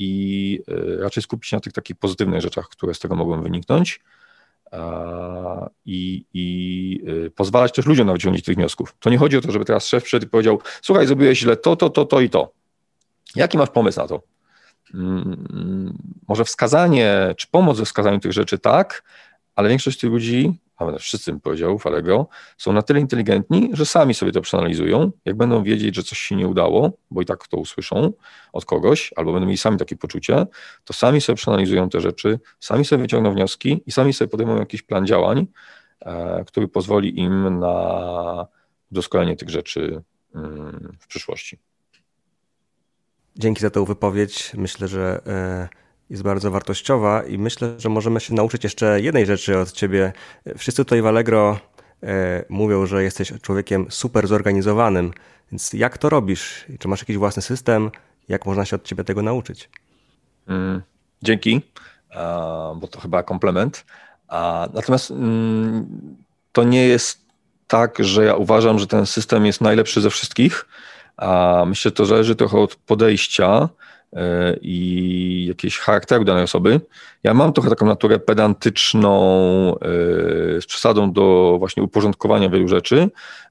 [0.03, 3.99] I e, raczej skupić się na tych takich pozytywnych rzeczach, które z tego mogą wyniknąć
[5.85, 8.95] i, i e, pozwalać też ludziom na wyciągnięcie tych wniosków.
[8.99, 11.75] To nie chodzi o to, żeby teraz szef przyszedł i powiedział, słuchaj, zrobiłeś źle to,
[11.75, 12.51] to, to, to i to.
[13.35, 14.21] Jaki masz pomysł na to?
[14.93, 19.03] Mm, może wskazanie, czy pomoc we wskazaniu tych rzeczy tak,
[19.55, 21.83] ale większość tych ludzi nawet wszyscy bym powiedział w
[22.57, 25.11] są na tyle inteligentni, że sami sobie to przeanalizują.
[25.25, 28.13] Jak będą wiedzieć, że coś się nie udało, bo i tak to usłyszą
[28.53, 30.45] od kogoś, albo będą mieli sami takie poczucie,
[30.83, 34.81] to sami sobie przeanalizują te rzeczy, sami sobie wyciągną wnioski i sami sobie podejmą jakiś
[34.81, 35.47] plan działań,
[36.01, 38.47] e, który pozwoli im na
[38.91, 40.01] doskonalenie tych rzeczy
[40.35, 41.59] mm, w przyszłości.
[43.35, 44.51] Dzięki za tę wypowiedź.
[44.53, 45.82] Myślę, że e,
[46.13, 50.13] jest bardzo wartościowa i myślę, że możemy się nauczyć jeszcze jednej rzeczy od ciebie.
[50.57, 51.59] Wszyscy tutaj w Allegro
[52.03, 55.13] e, mówią, że jesteś człowiekiem super zorganizowanym,
[55.51, 56.65] więc jak to robisz?
[56.79, 57.91] Czy masz jakiś własny system?
[58.29, 59.69] Jak można się od ciebie tego nauczyć?
[60.47, 60.81] Mm,
[61.23, 61.61] dzięki,
[62.75, 63.85] bo to chyba komplement.
[64.73, 65.87] Natomiast mm,
[66.51, 67.21] to nie jest
[67.67, 70.65] tak, że ja uważam, że ten system jest najlepszy ze wszystkich.
[71.65, 73.69] Myślę, że to zależy trochę od podejścia
[74.61, 76.81] i jakiegoś charakteru danej osoby.
[77.23, 79.15] Ja mam trochę taką naturę pedantyczną
[79.75, 79.81] e,
[80.61, 83.09] z przesadą do właśnie uporządkowania wielu rzeczy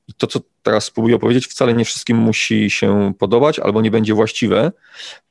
[0.08, 4.14] i to, co teraz spróbuję opowiedzieć, wcale nie wszystkim musi się podobać albo nie będzie
[4.14, 4.72] właściwe.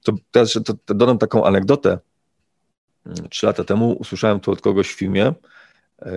[0.03, 1.97] To teraz to, to dodam taką anegdotę.
[3.29, 5.33] Trzy lata temu usłyszałem to od kogoś w filmie.
[6.01, 6.13] E,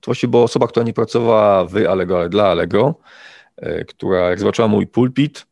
[0.00, 2.94] to właściwie była osoba, która nie pracowała w Allegro, ale dla Allegro,
[3.88, 5.46] która jak zobaczyła mój pulpit,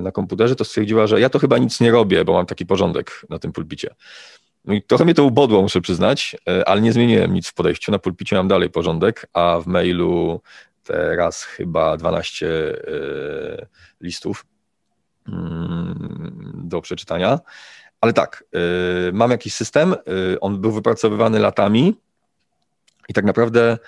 [0.00, 3.26] na komputerze, to stwierdziła, że ja to chyba nic nie robię, bo mam taki porządek
[3.28, 3.94] na tym pulpicie.
[4.64, 7.92] No i trochę mnie to ubodło, muszę przyznać, e, ale nie zmieniłem nic w podejściu.
[7.92, 10.40] Na pulpicie mam dalej porządek, a w mailu
[10.84, 13.66] teraz chyba 12 e,
[14.00, 14.46] listów
[15.28, 17.38] mm, do przeczytania.
[18.00, 18.44] Ale tak,
[19.12, 19.94] mam jakiś system,
[20.40, 21.94] on był wypracowywany latami
[23.08, 23.78] i tak naprawdę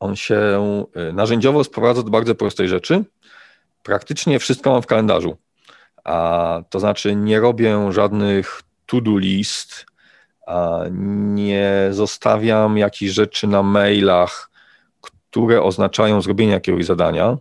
[0.00, 0.38] on się
[1.12, 3.04] narzędziowo sprowadza do bardzo prostej rzeczy,
[3.82, 5.36] praktycznie wszystko mam w kalendarzu.
[6.04, 9.86] A to znaczy nie robię żadnych to-do list,
[11.30, 14.50] nie zostawiam jakichś rzeczy na mailach,
[15.00, 17.36] które oznaczają zrobienie jakiegoś zadania,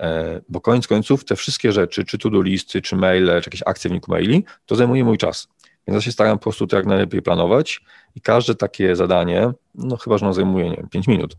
[0.00, 3.88] e, bo koniec końców te wszystkie rzeczy, czy to-do listy, czy maile, czy jakieś akcje
[3.88, 5.48] w wyniku maili, to zajmuje mój czas.
[5.86, 7.80] Więc ja się staram po prostu to jak najlepiej planować
[8.14, 11.36] i każde takie zadanie, no chyba, że ono zajmuje, nie wiem, 5 minut,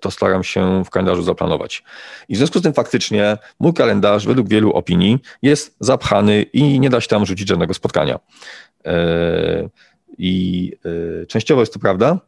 [0.00, 1.84] to staram się w kalendarzu zaplanować.
[2.28, 6.90] I w związku z tym faktycznie mój kalendarz, według wielu opinii, jest zapchany i nie
[6.90, 8.18] da się tam rzucić żadnego spotkania.
[8.84, 9.68] E,
[10.18, 10.72] I
[11.22, 12.18] e, częściowo jest to prawda.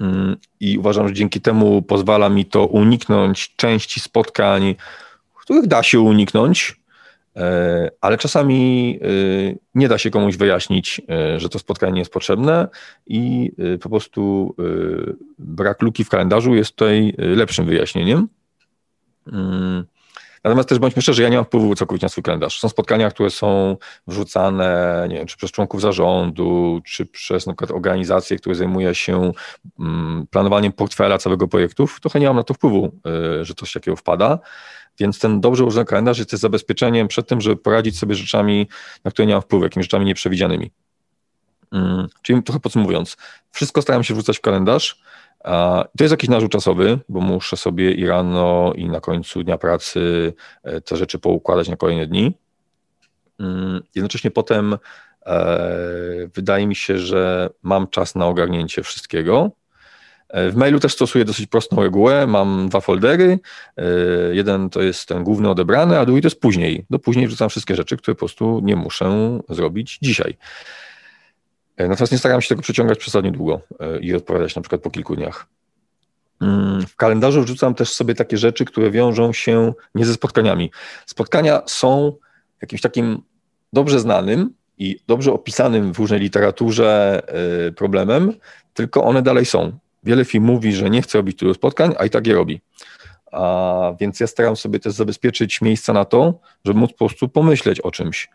[0.00, 4.74] Mm, I uważam, że dzięki temu pozwala mi to uniknąć części spotkań,
[5.34, 6.87] których da się uniknąć, e,
[8.00, 8.98] ale czasami
[9.74, 11.00] nie da się komuś wyjaśnić,
[11.36, 12.68] że to spotkanie nie jest potrzebne
[13.06, 14.54] i po prostu
[15.38, 18.28] brak luki w kalendarzu jest tutaj lepszym wyjaśnieniem.
[19.32, 19.84] Mm.
[20.44, 22.60] Natomiast też bądźmy szczerzy, ja nie mam wpływu całkowicie na swój kalendarz.
[22.60, 27.70] Są spotkania, które są wrzucane, nie wiem, czy przez członków zarządu, czy przez na przykład
[27.70, 29.32] organizację, która zajmuje się
[29.80, 31.88] mm, planowaniem portfela całego projektu.
[32.00, 32.92] Trochę nie mam na to wpływu,
[33.42, 34.38] że coś takiego wpada.
[35.00, 38.68] Więc ten dobrze ułożony kalendarz jest zabezpieczeniem przed tym, żeby poradzić sobie rzeczami,
[39.04, 40.70] na które nie mam wpływu, jakimiś rzeczami nieprzewidzianymi.
[41.72, 43.16] Mm, czyli trochę podsumowując,
[43.50, 45.02] wszystko staram się wrzucać w kalendarz,
[45.98, 50.32] to jest jakiś narzut czasowy, bo muszę sobie i rano, i na końcu dnia pracy
[50.62, 52.34] e, te rzeczy poukładać na kolejne dni.
[53.40, 54.76] Mm, jednocześnie potem
[55.26, 55.58] e,
[56.34, 59.50] wydaje mi się, że mam czas na ogarnięcie wszystkiego.
[60.28, 62.26] E, w mailu też stosuję dosyć prostą regułę.
[62.26, 63.38] Mam dwa foldery.
[64.32, 66.86] Jeden to jest ten główny odebrany, a drugi to jest później.
[66.90, 70.36] Do później wrzucam wszystkie rzeczy, które po prostu nie muszę zrobić dzisiaj.
[71.78, 74.90] E, natomiast nie staram się tego przeciągać przesadnie długo e, i odpowiadać na przykład po
[74.90, 75.46] kilku dniach.
[76.40, 80.70] Mm, w kalendarzu wrzucam też sobie takie rzeczy, które wiążą się nie ze spotkaniami.
[81.06, 82.12] Spotkania są
[82.62, 83.22] jakimś takim
[83.72, 87.22] dobrze znanym i dobrze opisanym w różnej literaturze
[87.68, 88.32] e, problemem,
[88.74, 89.78] tylko one dalej są.
[90.08, 92.60] Wiele firm mówi, że nie chce robić tylu spotkań, a i tak je robi.
[93.32, 97.80] A więc ja staram sobie też zabezpieczyć miejsca na to, żeby móc po prostu pomyśleć
[97.80, 98.28] o czymś.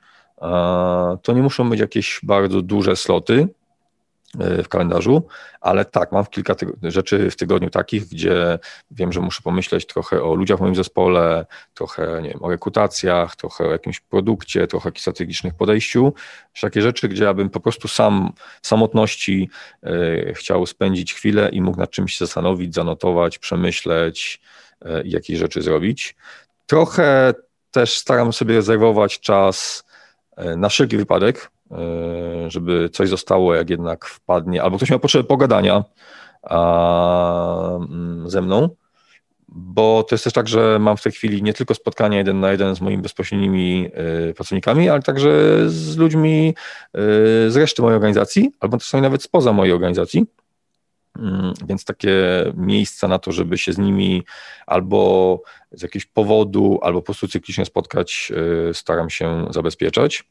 [1.21, 3.47] To nie muszą być jakieś bardzo duże sloty
[4.37, 5.27] w kalendarzu,
[5.61, 8.59] ale tak, mam kilka rzeczy w tygodniu takich, gdzie
[8.91, 13.35] wiem, że muszę pomyśleć trochę o ludziach w moim zespole, trochę nie wiem, o rekrutacjach,
[13.35, 16.13] trochę o jakimś produkcie, trochę o strategicznych podejściu.
[16.61, 19.49] Takie rzeczy, gdzie ja bym po prostu sam samotności
[19.83, 24.41] e, chciał spędzić chwilę i mógł nad czymś się zastanowić, zanotować, przemyśleć
[24.81, 26.15] e, i jakieś rzeczy zrobić.
[26.65, 27.33] Trochę
[27.71, 29.83] też staram sobie rezerwować czas
[30.35, 31.51] E, na wszelki wypadek,
[32.47, 35.83] żeby coś zostało, jak jednak wpadnie, albo ktoś miał potrzebę pogadania
[36.49, 38.69] mm, ze mną,
[39.47, 42.51] bo to jest też tak, że mam w tej chwili nie tylko spotkania jeden na
[42.51, 43.89] jeden z moimi bezpośrednimi
[44.29, 45.29] e, pracownikami, ale także
[45.69, 46.55] z ludźmi
[47.47, 50.25] z reszty mojej organizacji, albo czasami nawet spoza mojej organizacji.
[51.19, 52.13] Mm, więc takie
[52.57, 54.23] miejsca na to, żeby się z nimi
[54.67, 58.31] albo z jakiegoś powodu, albo po prostu cyklicznie spotkać,
[58.73, 60.23] staram się zabezpieczać.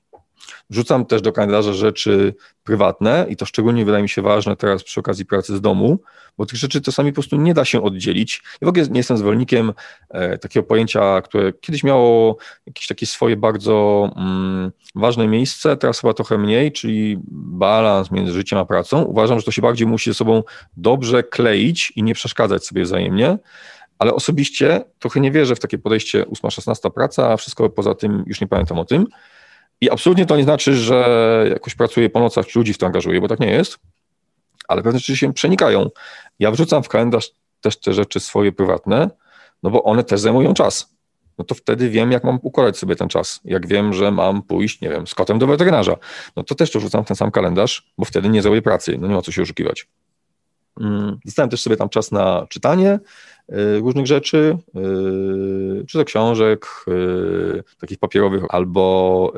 [0.71, 2.35] Wrzucam też do kalendarza rzeczy
[2.65, 5.99] prywatne i to szczególnie wydaje mi się ważne teraz przy okazji pracy z domu,
[6.38, 8.43] bo tych rzeczy czasami po prostu nie da się oddzielić.
[8.61, 9.73] Ja w ogóle nie jestem zwolennikiem
[10.11, 12.37] e, takiego pojęcia, które kiedyś miało
[12.67, 18.59] jakieś takie swoje bardzo mm, ważne miejsce, teraz chyba trochę mniej, czyli balans między życiem
[18.59, 19.03] a pracą.
[19.03, 20.43] Uważam, że to się bardziej musi ze sobą
[20.77, 23.38] dobrze kleić i nie przeszkadzać sobie wzajemnie
[24.03, 28.41] ale osobiście trochę nie wierzę w takie podejście 8-16 praca, a wszystko poza tym już
[28.41, 29.07] nie pamiętam o tym.
[29.83, 33.21] I absolutnie to nie znaczy, że jakoś pracuję po nocach, czy ludzi w to angażuję,
[33.21, 33.79] bo tak nie jest,
[34.68, 35.90] ale pewne rzeczy się przenikają.
[36.38, 39.11] Ja wrzucam w kalendarz też te rzeczy swoje prywatne,
[39.62, 40.95] no bo one też zajmują czas.
[41.38, 43.40] No to wtedy wiem, jak mam układać sobie ten czas.
[43.45, 45.97] Jak wiem, że mam pójść, nie wiem, z kotem do weterynarza,
[46.37, 49.09] no to też to wrzucam w ten sam kalendarz, bo wtedy nie zrobię pracy, no
[49.09, 49.88] nie ma co się oszukiwać.
[50.81, 52.99] Mm, dostałem też sobie tam czas na czytanie,
[53.81, 59.33] różnych rzeczy, y, czy to książek, y, takich papierowych, albo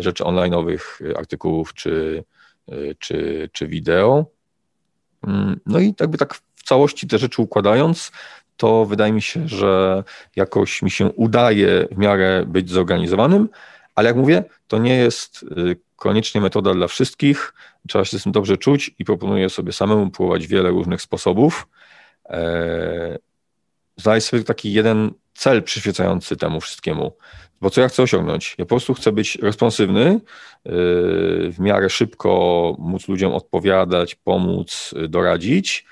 [0.00, 0.78] rzeczy online'owych,
[1.16, 2.24] artykułów, czy,
[2.98, 4.26] czy, czy wideo.
[5.26, 8.12] Mm, no i jakby tak w całości te rzeczy układając,
[8.56, 10.04] to wydaje mi się, że
[10.36, 13.48] jakoś mi się udaje w miarę być zorganizowanym,
[13.94, 15.44] ale jak mówię, to nie jest
[15.96, 17.54] koniecznie metoda dla wszystkich.
[17.88, 21.68] Trzeba się z tym dobrze czuć i proponuję sobie samemu próbować wiele różnych sposobów.
[23.96, 27.12] Znaleźć sobie taki jeden cel przyświecający temu wszystkiemu.
[27.60, 28.54] Bo co ja chcę osiągnąć?
[28.58, 30.20] Ja po prostu chcę być responsywny, yy,
[31.52, 35.86] w miarę szybko móc ludziom odpowiadać, pomóc, yy, doradzić,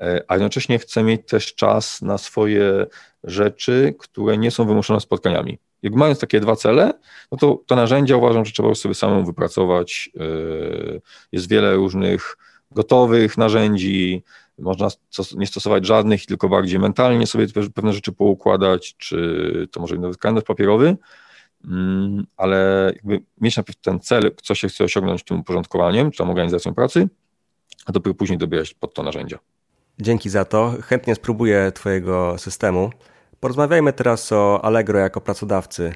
[0.00, 2.86] yy, a jednocześnie chcę mieć też czas na swoje
[3.24, 5.58] rzeczy, które nie są wymuszone spotkaniami.
[5.82, 6.92] Jak mając takie dwa cele,
[7.32, 10.10] no to te narzędzia uważam, że trzeba sobie samemu wypracować.
[11.32, 12.36] Jest wiele różnych
[12.70, 14.22] gotowych narzędzi,
[14.58, 14.88] można
[15.36, 20.44] nie stosować żadnych, tylko bardziej mentalnie sobie pewne rzeczy poukładać, czy to może nawet kalendarz
[20.44, 20.96] papierowy,
[21.64, 26.28] mm, ale jakby mieć najpierw ten cel, co się chce osiągnąć tym uporządkowaniem, czy tą
[26.28, 27.08] organizacją pracy,
[27.86, 29.38] a dopiero później dobierać pod to narzędzia.
[30.00, 30.74] Dzięki za to.
[30.82, 32.90] Chętnie spróbuję Twojego systemu.
[33.40, 35.94] Porozmawiajmy teraz o Allegro jako pracodawcy.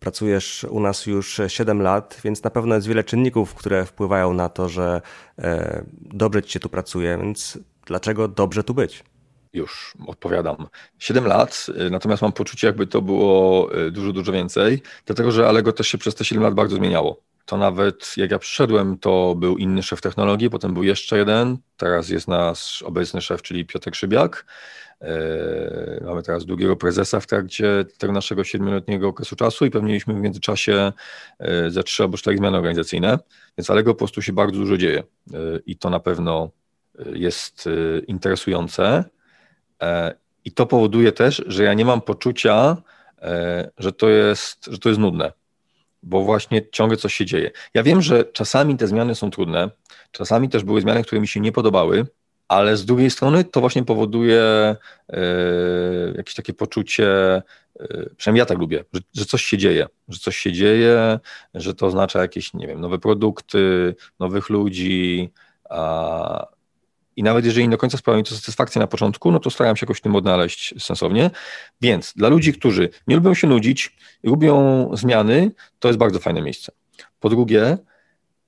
[0.00, 4.48] Pracujesz u nas już 7 lat, więc na pewno jest wiele czynników, które wpływają na
[4.48, 5.02] to, że
[5.38, 9.04] e, dobrze ci się tu pracuje, więc dlaczego dobrze tu być?
[9.52, 10.66] już odpowiadam.
[10.98, 15.88] 7 lat, natomiast mam poczucie, jakby to było dużo, dużo więcej, dlatego że Alego też
[15.88, 19.82] się przez te 7 lat bardzo zmieniało to nawet jak ja przyszedłem, to był inny
[19.82, 24.46] szef technologii, potem był jeszcze jeden, teraz jest nasz obecny szef, czyli Piotr Krzybiak.
[25.00, 30.14] E, mamy teraz drugiego prezesa w trakcie tego naszego siedmioletniego okresu czasu i pewnie mieliśmy
[30.14, 30.92] w międzyczasie
[31.38, 33.18] e, ze trzy albo cztery zmiany organizacyjne,
[33.58, 36.50] więc Alego po prostu się bardzo dużo dzieje e, i to na pewno
[37.14, 37.68] jest
[38.06, 39.04] interesujące.
[40.44, 42.76] I to powoduje też, że ja nie mam poczucia,
[43.78, 45.32] że to jest, że to jest nudne
[46.04, 47.50] bo właśnie ciągle coś się dzieje.
[47.74, 49.70] Ja wiem, że czasami te zmiany są trudne,
[50.12, 52.06] czasami też były zmiany, które mi się nie podobały,
[52.48, 54.76] ale z drugiej strony to właśnie powoduje e,
[56.16, 57.06] jakieś takie poczucie,
[57.80, 61.18] e, przynajmniej ja tak lubię, że, że, coś się dzieje, że coś się dzieje,
[61.54, 65.32] że to oznacza jakieś, nie wiem, nowe produkty, nowych ludzi,
[65.70, 66.46] a,
[67.16, 69.76] i nawet jeżeli nie do końca sprawia mi to satysfakcję na początku, no to staram
[69.76, 71.30] się jakoś tym odnaleźć sensownie.
[71.80, 76.72] Więc dla ludzi, którzy nie lubią się nudzić, lubią zmiany, to jest bardzo fajne miejsce.
[77.20, 77.78] Po drugie,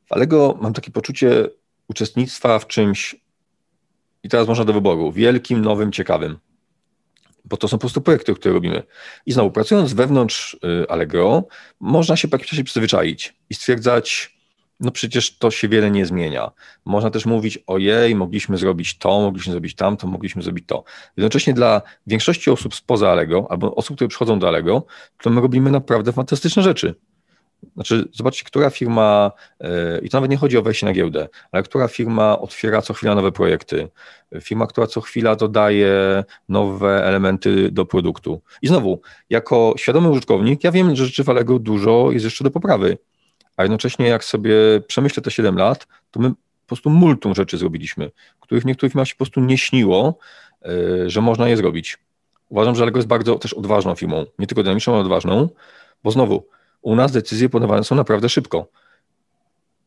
[0.06, 1.48] w Alego mam takie poczucie
[1.88, 3.16] uczestnictwa w czymś,
[4.22, 6.38] i teraz można do wyboru, wielkim, nowym, ciekawym.
[7.44, 8.82] Bo to są po prostu projekty, które robimy.
[9.26, 11.44] I znowu, pracując wewnątrz y, Allegro,
[11.80, 14.35] można się po jakimś czasie przyzwyczaić i stwierdzać,
[14.80, 16.50] no przecież to się wiele nie zmienia.
[16.84, 20.84] Można też mówić, ojej, mogliśmy zrobić to, mogliśmy zrobić tamto, mogliśmy zrobić to.
[21.16, 24.84] Jednocześnie dla większości osób spoza Allegro, albo osób, które przychodzą do Allegro,
[25.22, 26.94] to my robimy naprawdę fantastyczne rzeczy.
[27.74, 29.68] Znaczy, zobaczcie, która firma, yy,
[30.02, 33.14] i to nawet nie chodzi o wejście na giełdę, ale która firma otwiera co chwila
[33.14, 33.88] nowe projekty,
[34.40, 38.40] firma, która co chwila dodaje nowe elementy do produktu.
[38.62, 42.50] I znowu, jako świadomy użytkownik, ja wiem, że rzeczy w Allegro dużo jest jeszcze do
[42.50, 42.98] poprawy
[43.56, 44.54] a jednocześnie jak sobie
[44.86, 49.14] przemyślę te 7 lat, to my po prostu multum rzeczy zrobiliśmy, których niektórych firmach się
[49.14, 50.18] po prostu nie śniło,
[50.62, 51.98] e, że można je zrobić.
[52.48, 55.48] Uważam, że Allegro jest bardzo też odważną firmą, nie tylko dynamiczną, ale odważną,
[56.04, 56.46] bo znowu,
[56.82, 58.68] u nas decyzje podejmowane są naprawdę szybko.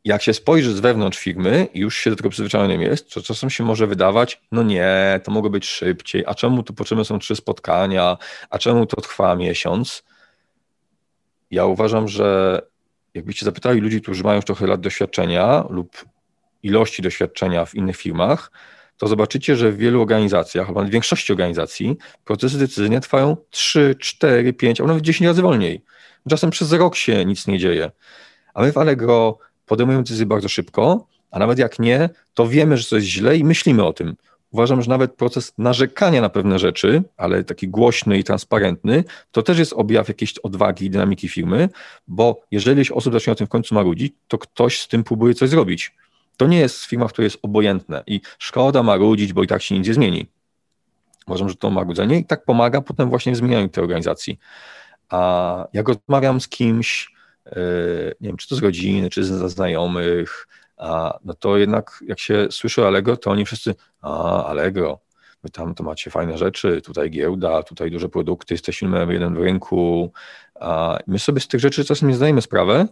[0.05, 3.49] Jak się spojrzy z wewnątrz firmy i już się do tego przyzwyczajonym jest, to czasem
[3.49, 7.35] się może wydawać, no nie, to mogło być szybciej, a czemu tu potrzebne są trzy
[7.35, 8.17] spotkania,
[8.49, 10.03] a czemu to trwa miesiąc?
[11.51, 12.61] Ja uważam, że
[13.13, 16.05] jakbyście zapytali ludzi, którzy mają już trochę lat doświadczenia lub
[16.63, 18.51] ilości doświadczenia w innych firmach,
[18.97, 24.53] to zobaczycie, że w wielu organizacjach, albo w większości organizacji, procesy decyzyjne trwają 3, 4,
[24.53, 25.83] 5, albo nawet 10 razy wolniej.
[26.29, 27.91] Czasem przez rok się nic nie dzieje.
[28.53, 32.83] A my w Allegro podejmujemy decyzje bardzo szybko, a nawet jak nie, to wiemy, że
[32.83, 34.15] coś jest źle i myślimy o tym
[34.51, 39.59] uważam, że nawet proces narzekania na pewne rzeczy, ale taki głośny i transparentny, to też
[39.59, 41.69] jest objaw jakiejś odwagi i dynamiki firmy,
[42.07, 45.49] bo jeżeli osób zacznie o tym w końcu marudzić, to ktoś z tym próbuje coś
[45.49, 45.95] zrobić.
[46.37, 49.77] To nie jest firma, w której jest obojętne i szkoda marudzić, bo i tak się
[49.77, 50.25] nic nie zmieni.
[51.27, 54.39] Uważam, że to marudzenie i tak pomaga potem właśnie w zmienianiu tej organizacji.
[55.09, 57.11] A jak rozmawiam z kimś,
[57.45, 57.51] e,
[58.21, 60.47] nie wiem, czy to z rodziny, czy ze znajomych,
[61.25, 64.99] no to jednak jak się słyszy Allegro, to oni wszyscy, a Allegro,
[65.43, 69.39] wy tam to macie fajne rzeczy, tutaj giełda, tutaj duże produkty, jesteśmy numer jeden w
[69.39, 70.11] rynku,
[70.59, 72.87] a my sobie z tych rzeczy czasem nie zdajemy sprawę,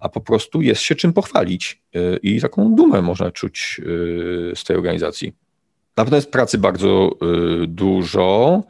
[0.00, 4.64] a po prostu jest się czym pochwalić y, i taką dumę można czuć y, z
[4.64, 5.32] tej organizacji.
[5.96, 7.10] Na pewno jest pracy bardzo
[7.62, 8.62] y, dużo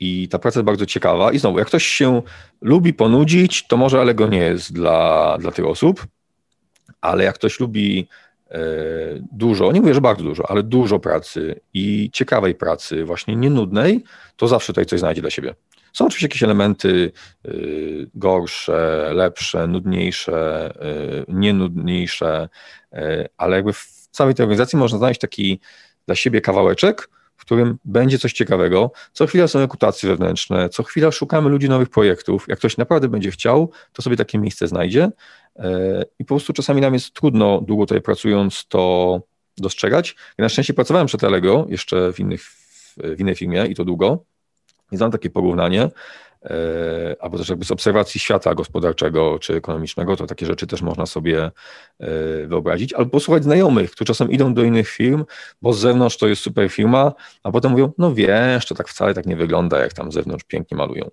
[0.00, 1.32] i ta praca jest bardzo ciekawa.
[1.32, 2.22] I znowu, jak ktoś się
[2.60, 6.06] lubi ponudzić, to może Allegro nie jest dla, dla tych osób
[7.00, 8.08] ale jak ktoś lubi
[8.50, 8.58] e,
[9.32, 14.04] dużo, nie mówię, że bardzo dużo, ale dużo pracy i ciekawej pracy, właśnie nienudnej,
[14.36, 15.54] to zawsze tutaj coś znajdzie dla siebie.
[15.92, 17.12] Są oczywiście jakieś elementy
[17.44, 17.50] e,
[18.14, 22.48] gorsze, lepsze, nudniejsze, e, nienudniejsze,
[23.36, 25.60] ale jakby w całej tej organizacji można znaleźć taki
[26.06, 28.92] dla siebie kawałeczek, w którym będzie coś ciekawego.
[29.12, 32.48] Co chwila są rekrutacje wewnętrzne, co chwila szukamy ludzi nowych projektów.
[32.48, 35.10] Jak ktoś naprawdę będzie chciał, to sobie takie miejsce znajdzie.
[35.58, 39.20] E, I po prostu czasami nam jest trudno, długo tutaj pracując, to
[39.56, 40.16] dostrzegać.
[40.38, 42.42] Ja na szczęście pracowałem przed Allegro jeszcze w, innych,
[42.96, 44.24] w innej firmie i to długo.
[44.92, 45.88] I znam takie porównanie,
[46.44, 51.06] e, albo też jakby z obserwacji świata gospodarczego czy ekonomicznego, to takie rzeczy też można
[51.06, 51.50] sobie e,
[52.46, 55.24] wyobrazić, albo posłuchać znajomych, którzy czasem idą do innych firm,
[55.62, 57.12] bo z zewnątrz to jest super firma,
[57.42, 60.44] a potem mówią, no wiesz, to tak wcale tak nie wygląda, jak tam z zewnątrz
[60.44, 61.10] pięknie malują.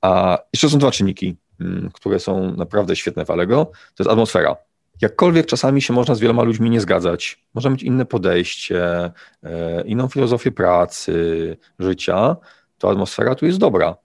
[0.00, 1.36] A jeszcze są dwa czynniki.
[1.60, 4.56] Mm, które są naprawdę świetne w Allegro, to jest atmosfera.
[5.00, 9.10] Jakkolwiek czasami się można z wieloma ludźmi nie zgadzać, można mieć inne podejście,
[9.42, 12.36] e, inną filozofię pracy, życia,
[12.78, 13.96] to atmosfera tu jest dobra.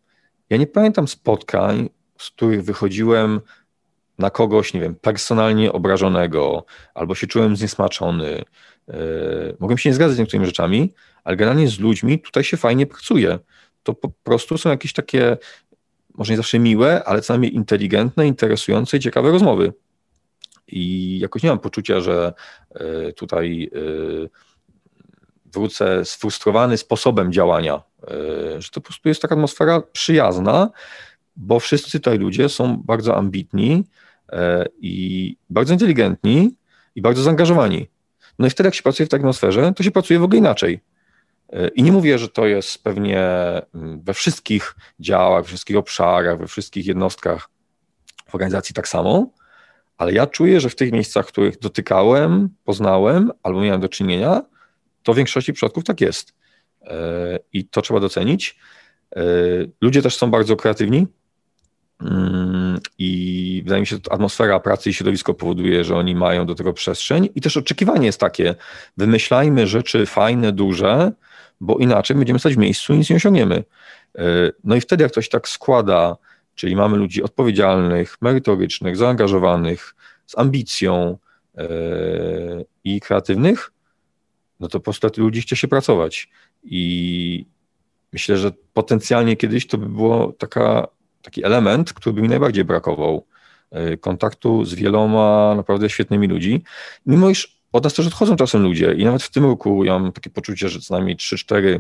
[0.49, 3.41] Ja nie pamiętam spotkań, z których wychodziłem
[4.20, 8.43] na kogoś, nie wiem, personalnie obrażonego, albo się czułem zniesmaczony.
[8.89, 8.93] E,
[9.60, 10.93] mogłem się nie zgadzać z niektórymi rzeczami,
[11.24, 13.39] ale generalnie z ludźmi tutaj się fajnie pracuje.
[13.84, 15.38] To po prostu są jakieś takie,
[16.14, 19.74] może nie zawsze miłe, ale co najmniej inteligentne, interesujące i ciekawe rozmowy.
[20.68, 22.34] I jakoś nie mam poczucia, że
[22.72, 23.80] e, tutaj e,
[25.45, 30.70] wrócę sfrustrowany sposobem działania, e, że to po prostu jest taka atmosfera przyjazna,
[31.36, 33.84] bo wszyscy tutaj ludzie są bardzo ambitni
[34.82, 36.55] i bardzo inteligentni
[36.95, 37.88] i bardzo zaangażowani.
[38.39, 40.80] No i wtedy, jak się pracuje w takiej atmosferze, to się pracuje w ogóle inaczej.
[41.76, 43.22] I nie mówię, że to jest pewnie
[43.76, 47.50] mm, we wszystkich działach, we wszystkich obszarach, we wszystkich jednostkach
[48.30, 49.32] w organizacji tak samo,
[49.98, 54.41] ale ja czuję, że w tych miejscach, których dotykałem, poznałem albo miałem do czynienia,
[55.04, 56.34] to w większości przypadków tak jest.
[56.82, 58.60] E, I to trzeba docenić.
[59.16, 59.22] E,
[59.82, 61.08] ludzie też są bardzo kreatywni
[62.02, 66.56] mm, i wydaje mi się, że atmosfera pracy i środowisko powoduje, że oni mają do
[66.56, 68.56] tego przestrzeń i też oczekiwanie jest takie,
[68.98, 71.12] wymyślajmy rzeczy fajne, duże,
[71.64, 73.64] bo inaczej będziemy stać w miejscu i nic nie osiągniemy.
[74.18, 74.24] E,
[74.64, 76.18] no i wtedy jak ktoś tak składa
[76.55, 79.95] Czyli mamy ludzi odpowiedzialnych, merytorycznych, zaangażowanych,
[80.26, 81.18] z ambicją
[81.55, 81.66] yy,
[82.84, 83.72] i kreatywnych,
[84.59, 86.30] no to po prostu ludzi chce się pracować.
[86.64, 87.45] I
[88.14, 90.88] myślę, że potencjalnie kiedyś to by było taka,
[91.22, 93.26] taki element, który by mi najbardziej brakował.
[93.72, 96.64] Yy, kontaktu z wieloma naprawdę świetnymi ludzi.
[97.05, 100.12] Mimo iż od nas też odchodzą czasem ludzie i nawet w tym roku ja mam
[100.12, 101.80] takie poczucie, że co najmniej 3-4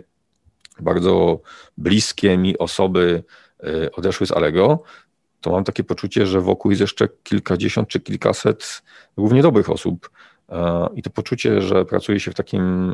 [0.79, 1.39] bardzo
[1.77, 3.23] bliskie mi osoby
[3.67, 4.79] Y, odeszły z Allegro,
[5.41, 8.83] to mam takie poczucie, że wokół jest jeszcze kilkadziesiąt czy kilkaset
[9.17, 10.09] równie dobrych osób.
[10.95, 12.91] I to poczucie, że pracuje się w takim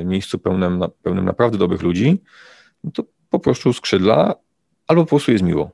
[0.00, 2.22] y, miejscu pełnym, pełnym naprawdę dobrych ludzi,
[2.84, 4.34] no to po prostu skrzydla
[4.86, 5.70] albo po prostu jest miło.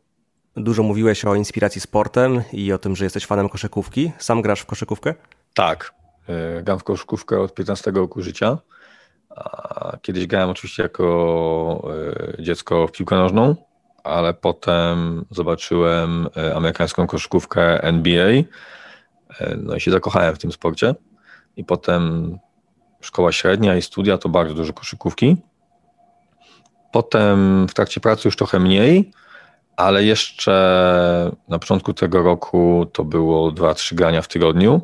[0.57, 4.13] Dużo mówiłeś o inspiracji sportem i o tym, że jesteś fanem koszykówki.
[4.19, 5.15] Sam grasz w koszykówkę?
[5.55, 5.98] Tak.
[6.29, 8.59] Y, gram w koszykówkę od 15 roku życia.
[10.03, 11.89] Kiedyś grałem oczywiście jako
[12.39, 13.57] dziecko w piłkę nożną
[14.09, 18.45] ale potem zobaczyłem e, amerykańską koszykówkę NBA, e,
[19.57, 20.95] no i się zakochałem w tym sporcie.
[21.57, 22.39] I potem
[23.01, 25.37] szkoła średnia i studia to bardzo dużo koszykówki.
[26.93, 29.13] Potem w trakcie pracy już trochę mniej,
[29.77, 30.53] ale jeszcze
[31.49, 34.81] na początku tego roku to było 2-3 grania w tygodniu.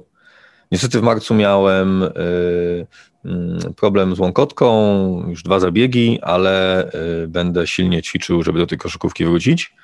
[0.75, 2.87] Niestety w marcu miałem y,
[3.25, 4.69] mm, problem z łąkotką,
[5.29, 6.85] już dwa zabiegi, ale
[7.25, 9.75] y, będę silnie ćwiczył, żeby do tej koszykówki wrócić.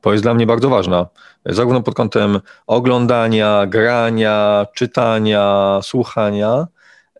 [0.00, 1.06] To jest dla mnie bardzo ważna,
[1.46, 6.66] zarówno pod kątem oglądania, grania, czytania, słuchania.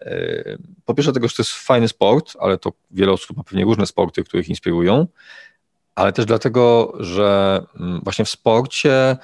[0.03, 3.65] Y, po pierwsze, tego, że to jest fajny sport, ale to wiele osób ma pewnie
[3.65, 5.07] różne sporty, które ich inspirują,
[5.95, 9.17] ale też dlatego, że mm, właśnie w sporcie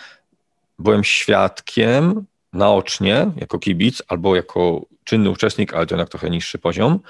[0.79, 7.01] byłem świadkiem naocznie, jako kibic, albo jako czynny uczestnik, ale to jednak trochę niższy poziom,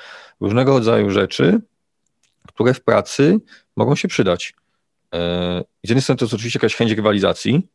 [0.40, 1.60] różnego rodzaju rzeczy,
[2.48, 3.38] które w pracy
[3.76, 4.54] mogą się przydać.
[5.14, 7.68] E, z jednej strony to jest oczywiście jakaś chęć rywalizacji,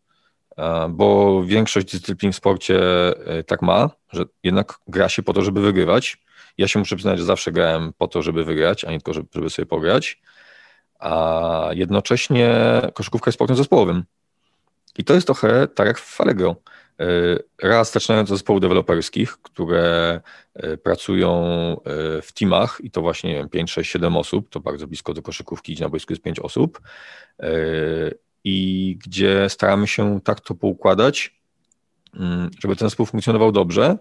[0.57, 2.79] e, bo większość dyscyplin w sporcie
[3.27, 6.17] e, tak ma, że jednak gra się po to, żeby wygrywać.
[6.57, 9.49] Ja się muszę przyznać, że zawsze grałem po to, żeby wygrać, a nie tylko, żeby
[9.49, 10.21] sobie pograć.
[10.99, 12.51] A jednocześnie
[12.93, 14.03] koszykówka jest sportem zespołowym.
[14.97, 16.55] I to jest trochę tak jak w Allegro.
[16.99, 20.21] E, raz zaczynając od zespołów deweloperskich, które
[20.53, 21.41] e, pracują
[21.71, 25.73] e, w teamach i to właśnie 5, 6, 7 osób, to bardzo blisko do koszykówki,
[25.73, 26.81] gdzie na boisku jest 5 osób
[28.43, 31.35] i gdzie staramy się tak to poukładać,
[32.19, 33.97] mm, żeby ten zespół funkcjonował dobrze,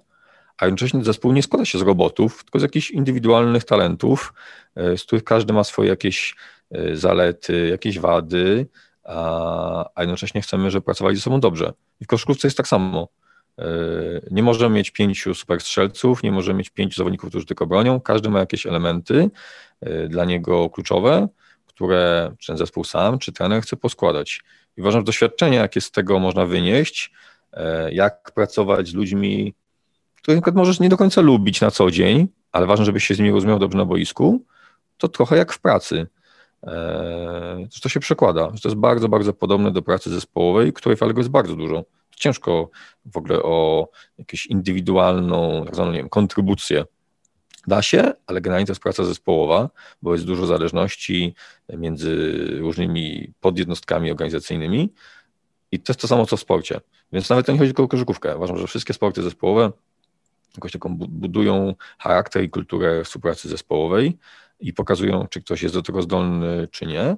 [0.59, 4.35] a jednocześnie zespół nie składa się z robotów, tylko z jakichś indywidualnych talentów,
[4.77, 6.35] z których każdy ma swoje jakieś
[6.93, 8.67] zalety, jakieś wady,
[9.05, 11.73] a, jednocześnie chcemy, żeby pracowali ze sobą dobrze.
[12.01, 13.09] I w koszykówce jest tak samo.
[13.59, 13.65] E,
[14.31, 18.01] nie możemy mieć pięciu super strzelców, nie możemy mieć pięciu zawodników, którzy tylko bronią.
[18.01, 19.31] Każdy ma jakieś elementy
[19.81, 21.29] e, dla niego kluczowe,
[21.67, 24.41] które czy ten zespół sam, czy trener chce poskładać.
[24.77, 27.13] I uważam, że doświadczenie, jakie z tego można wynieść,
[27.53, 29.55] e, jak pracować z ludźmi,
[30.17, 33.31] których możesz nie do końca lubić na co dzień, ale ważne, żebyś się z nimi
[33.31, 34.45] rozumiał dobrze na boisku,
[34.99, 36.07] to trochę jak w pracy.
[36.67, 40.97] Eee, że to się przekłada, że to jest bardzo, bardzo podobne do pracy zespołowej, której
[40.97, 41.85] w Allegro jest bardzo dużo.
[42.17, 42.71] Ciężko
[43.07, 43.89] w ogóle o
[44.19, 46.85] jakąś indywidualną, tak zwaną, nie wiem, kontrybucję.
[47.67, 49.71] Da się, ale generalnie to jest praca zespołowa,
[50.03, 51.35] bo jest dużo zależności
[51.69, 54.93] między różnymi podjednostkami organizacyjnymi
[55.73, 56.81] i to jest to samo co w sporcie.
[57.13, 58.37] Więc nawet to nie chodzi tylko o koszykówkę.
[58.37, 59.73] Uważam, że wszystkie sporty zespołowe
[60.57, 64.19] jakoś taką budują charakter i kulturę współpracy zespołowej
[64.61, 67.17] i pokazują, czy ktoś jest do tego zdolny, czy nie.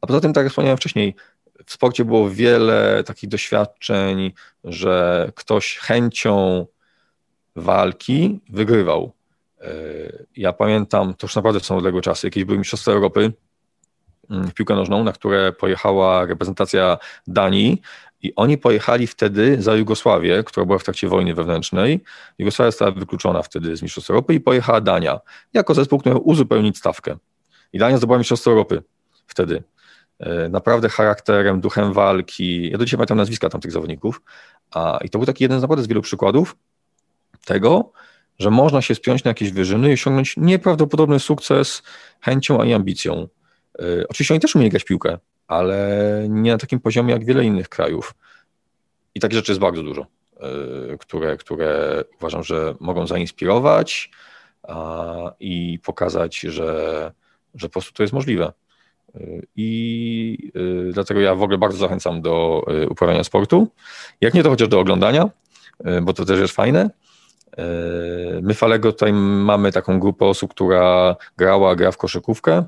[0.00, 1.14] A poza tym, tak jak wspomniałem wcześniej,
[1.66, 4.32] w sporcie było wiele takich doświadczeń,
[4.64, 6.66] że ktoś chęcią
[7.56, 9.12] walki wygrywał.
[10.36, 13.32] Ja pamiętam, to już naprawdę są odległe czasy, jakieś były Mistrzostwa Europy
[14.30, 17.82] w piłkę nożną, na które pojechała reprezentacja Danii
[18.22, 22.00] i oni pojechali wtedy za Jugosławię, która była w trakcie wojny wewnętrznej.
[22.38, 25.20] Jugosławia została wykluczona wtedy z Mistrzostw Europy i pojechała Dania,
[25.54, 27.16] jako zespół, który miał uzupełnić stawkę.
[27.72, 28.82] I Dania zdobyła Mistrzostwo Europy
[29.26, 29.62] wtedy.
[30.20, 32.70] E, naprawdę charakterem, duchem walki.
[32.70, 34.22] Ja do dzisiaj pamiętam nazwiska tamtych zawodników.
[34.70, 36.56] A, I to był taki jeden z naprawdę z wielu przykładów
[37.44, 37.92] tego,
[38.38, 41.82] że można się spiąć na jakieś wyżyny i osiągnąć nieprawdopodobny sukces
[42.20, 43.28] chęcią, i ambicją.
[43.82, 47.68] E, oczywiście oni też umieli grać piłkę, ale nie na takim poziomie jak wiele innych
[47.68, 48.14] krajów.
[49.14, 50.06] I takich rzeczy jest bardzo dużo,
[50.92, 54.10] e, które, które uważam, że mogą zainspirować
[55.40, 57.12] i pokazać, że,
[57.54, 58.52] że po prostu to jest możliwe.
[59.56, 63.68] I y, dlatego ja w ogóle bardzo zachęcam do y, uprawiania sportu.
[64.20, 65.30] Jak nie to chociaż do oglądania,
[65.86, 66.90] y, bo to też jest fajne.
[68.42, 72.64] My w Alego tutaj mamy taką grupę osób, która grała, gra w koszykówkę.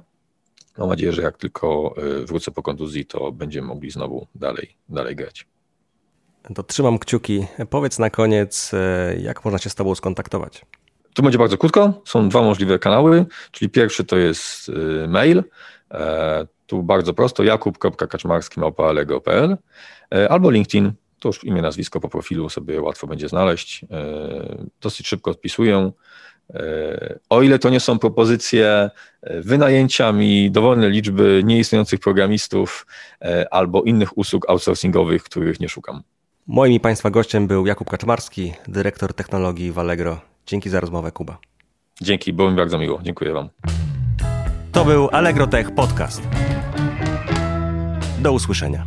[0.79, 1.95] Mam nadzieję, że jak tylko
[2.27, 5.47] wrócę po kontuzji, to będziemy mogli znowu dalej, dalej grać.
[6.55, 7.47] To trzymam kciuki.
[7.71, 8.73] Powiedz na koniec,
[9.19, 10.67] jak można się z Tobą skontaktować?
[11.15, 12.03] Tu będzie bardzo krótko.
[12.05, 14.71] Są dwa możliwe kanały, czyli pierwszy to jest
[15.09, 15.43] mail
[15.91, 19.57] E, tu bardzo prosto, jakub.kaczmarski.pl
[20.15, 23.85] e, albo LinkedIn, to już imię, nazwisko po profilu sobie łatwo będzie znaleźć.
[23.85, 23.87] E,
[24.81, 25.93] dosyć szybko odpisuję.
[27.31, 28.91] O ile to nie są propozycje
[29.23, 32.87] wynajęciami dowolne liczby nieistniejących programistów
[33.51, 36.03] albo innych usług outsourcingowych, których nie szukam.
[36.47, 40.21] Moim i Państwa gościem był Jakub Kaczmarski, dyrektor technologii w Allegro.
[40.47, 41.39] Dzięki za rozmowę, Kuba.
[42.01, 43.01] Dzięki, było mi bardzo miło.
[43.03, 43.49] Dziękuję Wam.
[44.73, 46.23] To był Allegro Tech Podcast.
[48.23, 48.87] Do usłyszenia.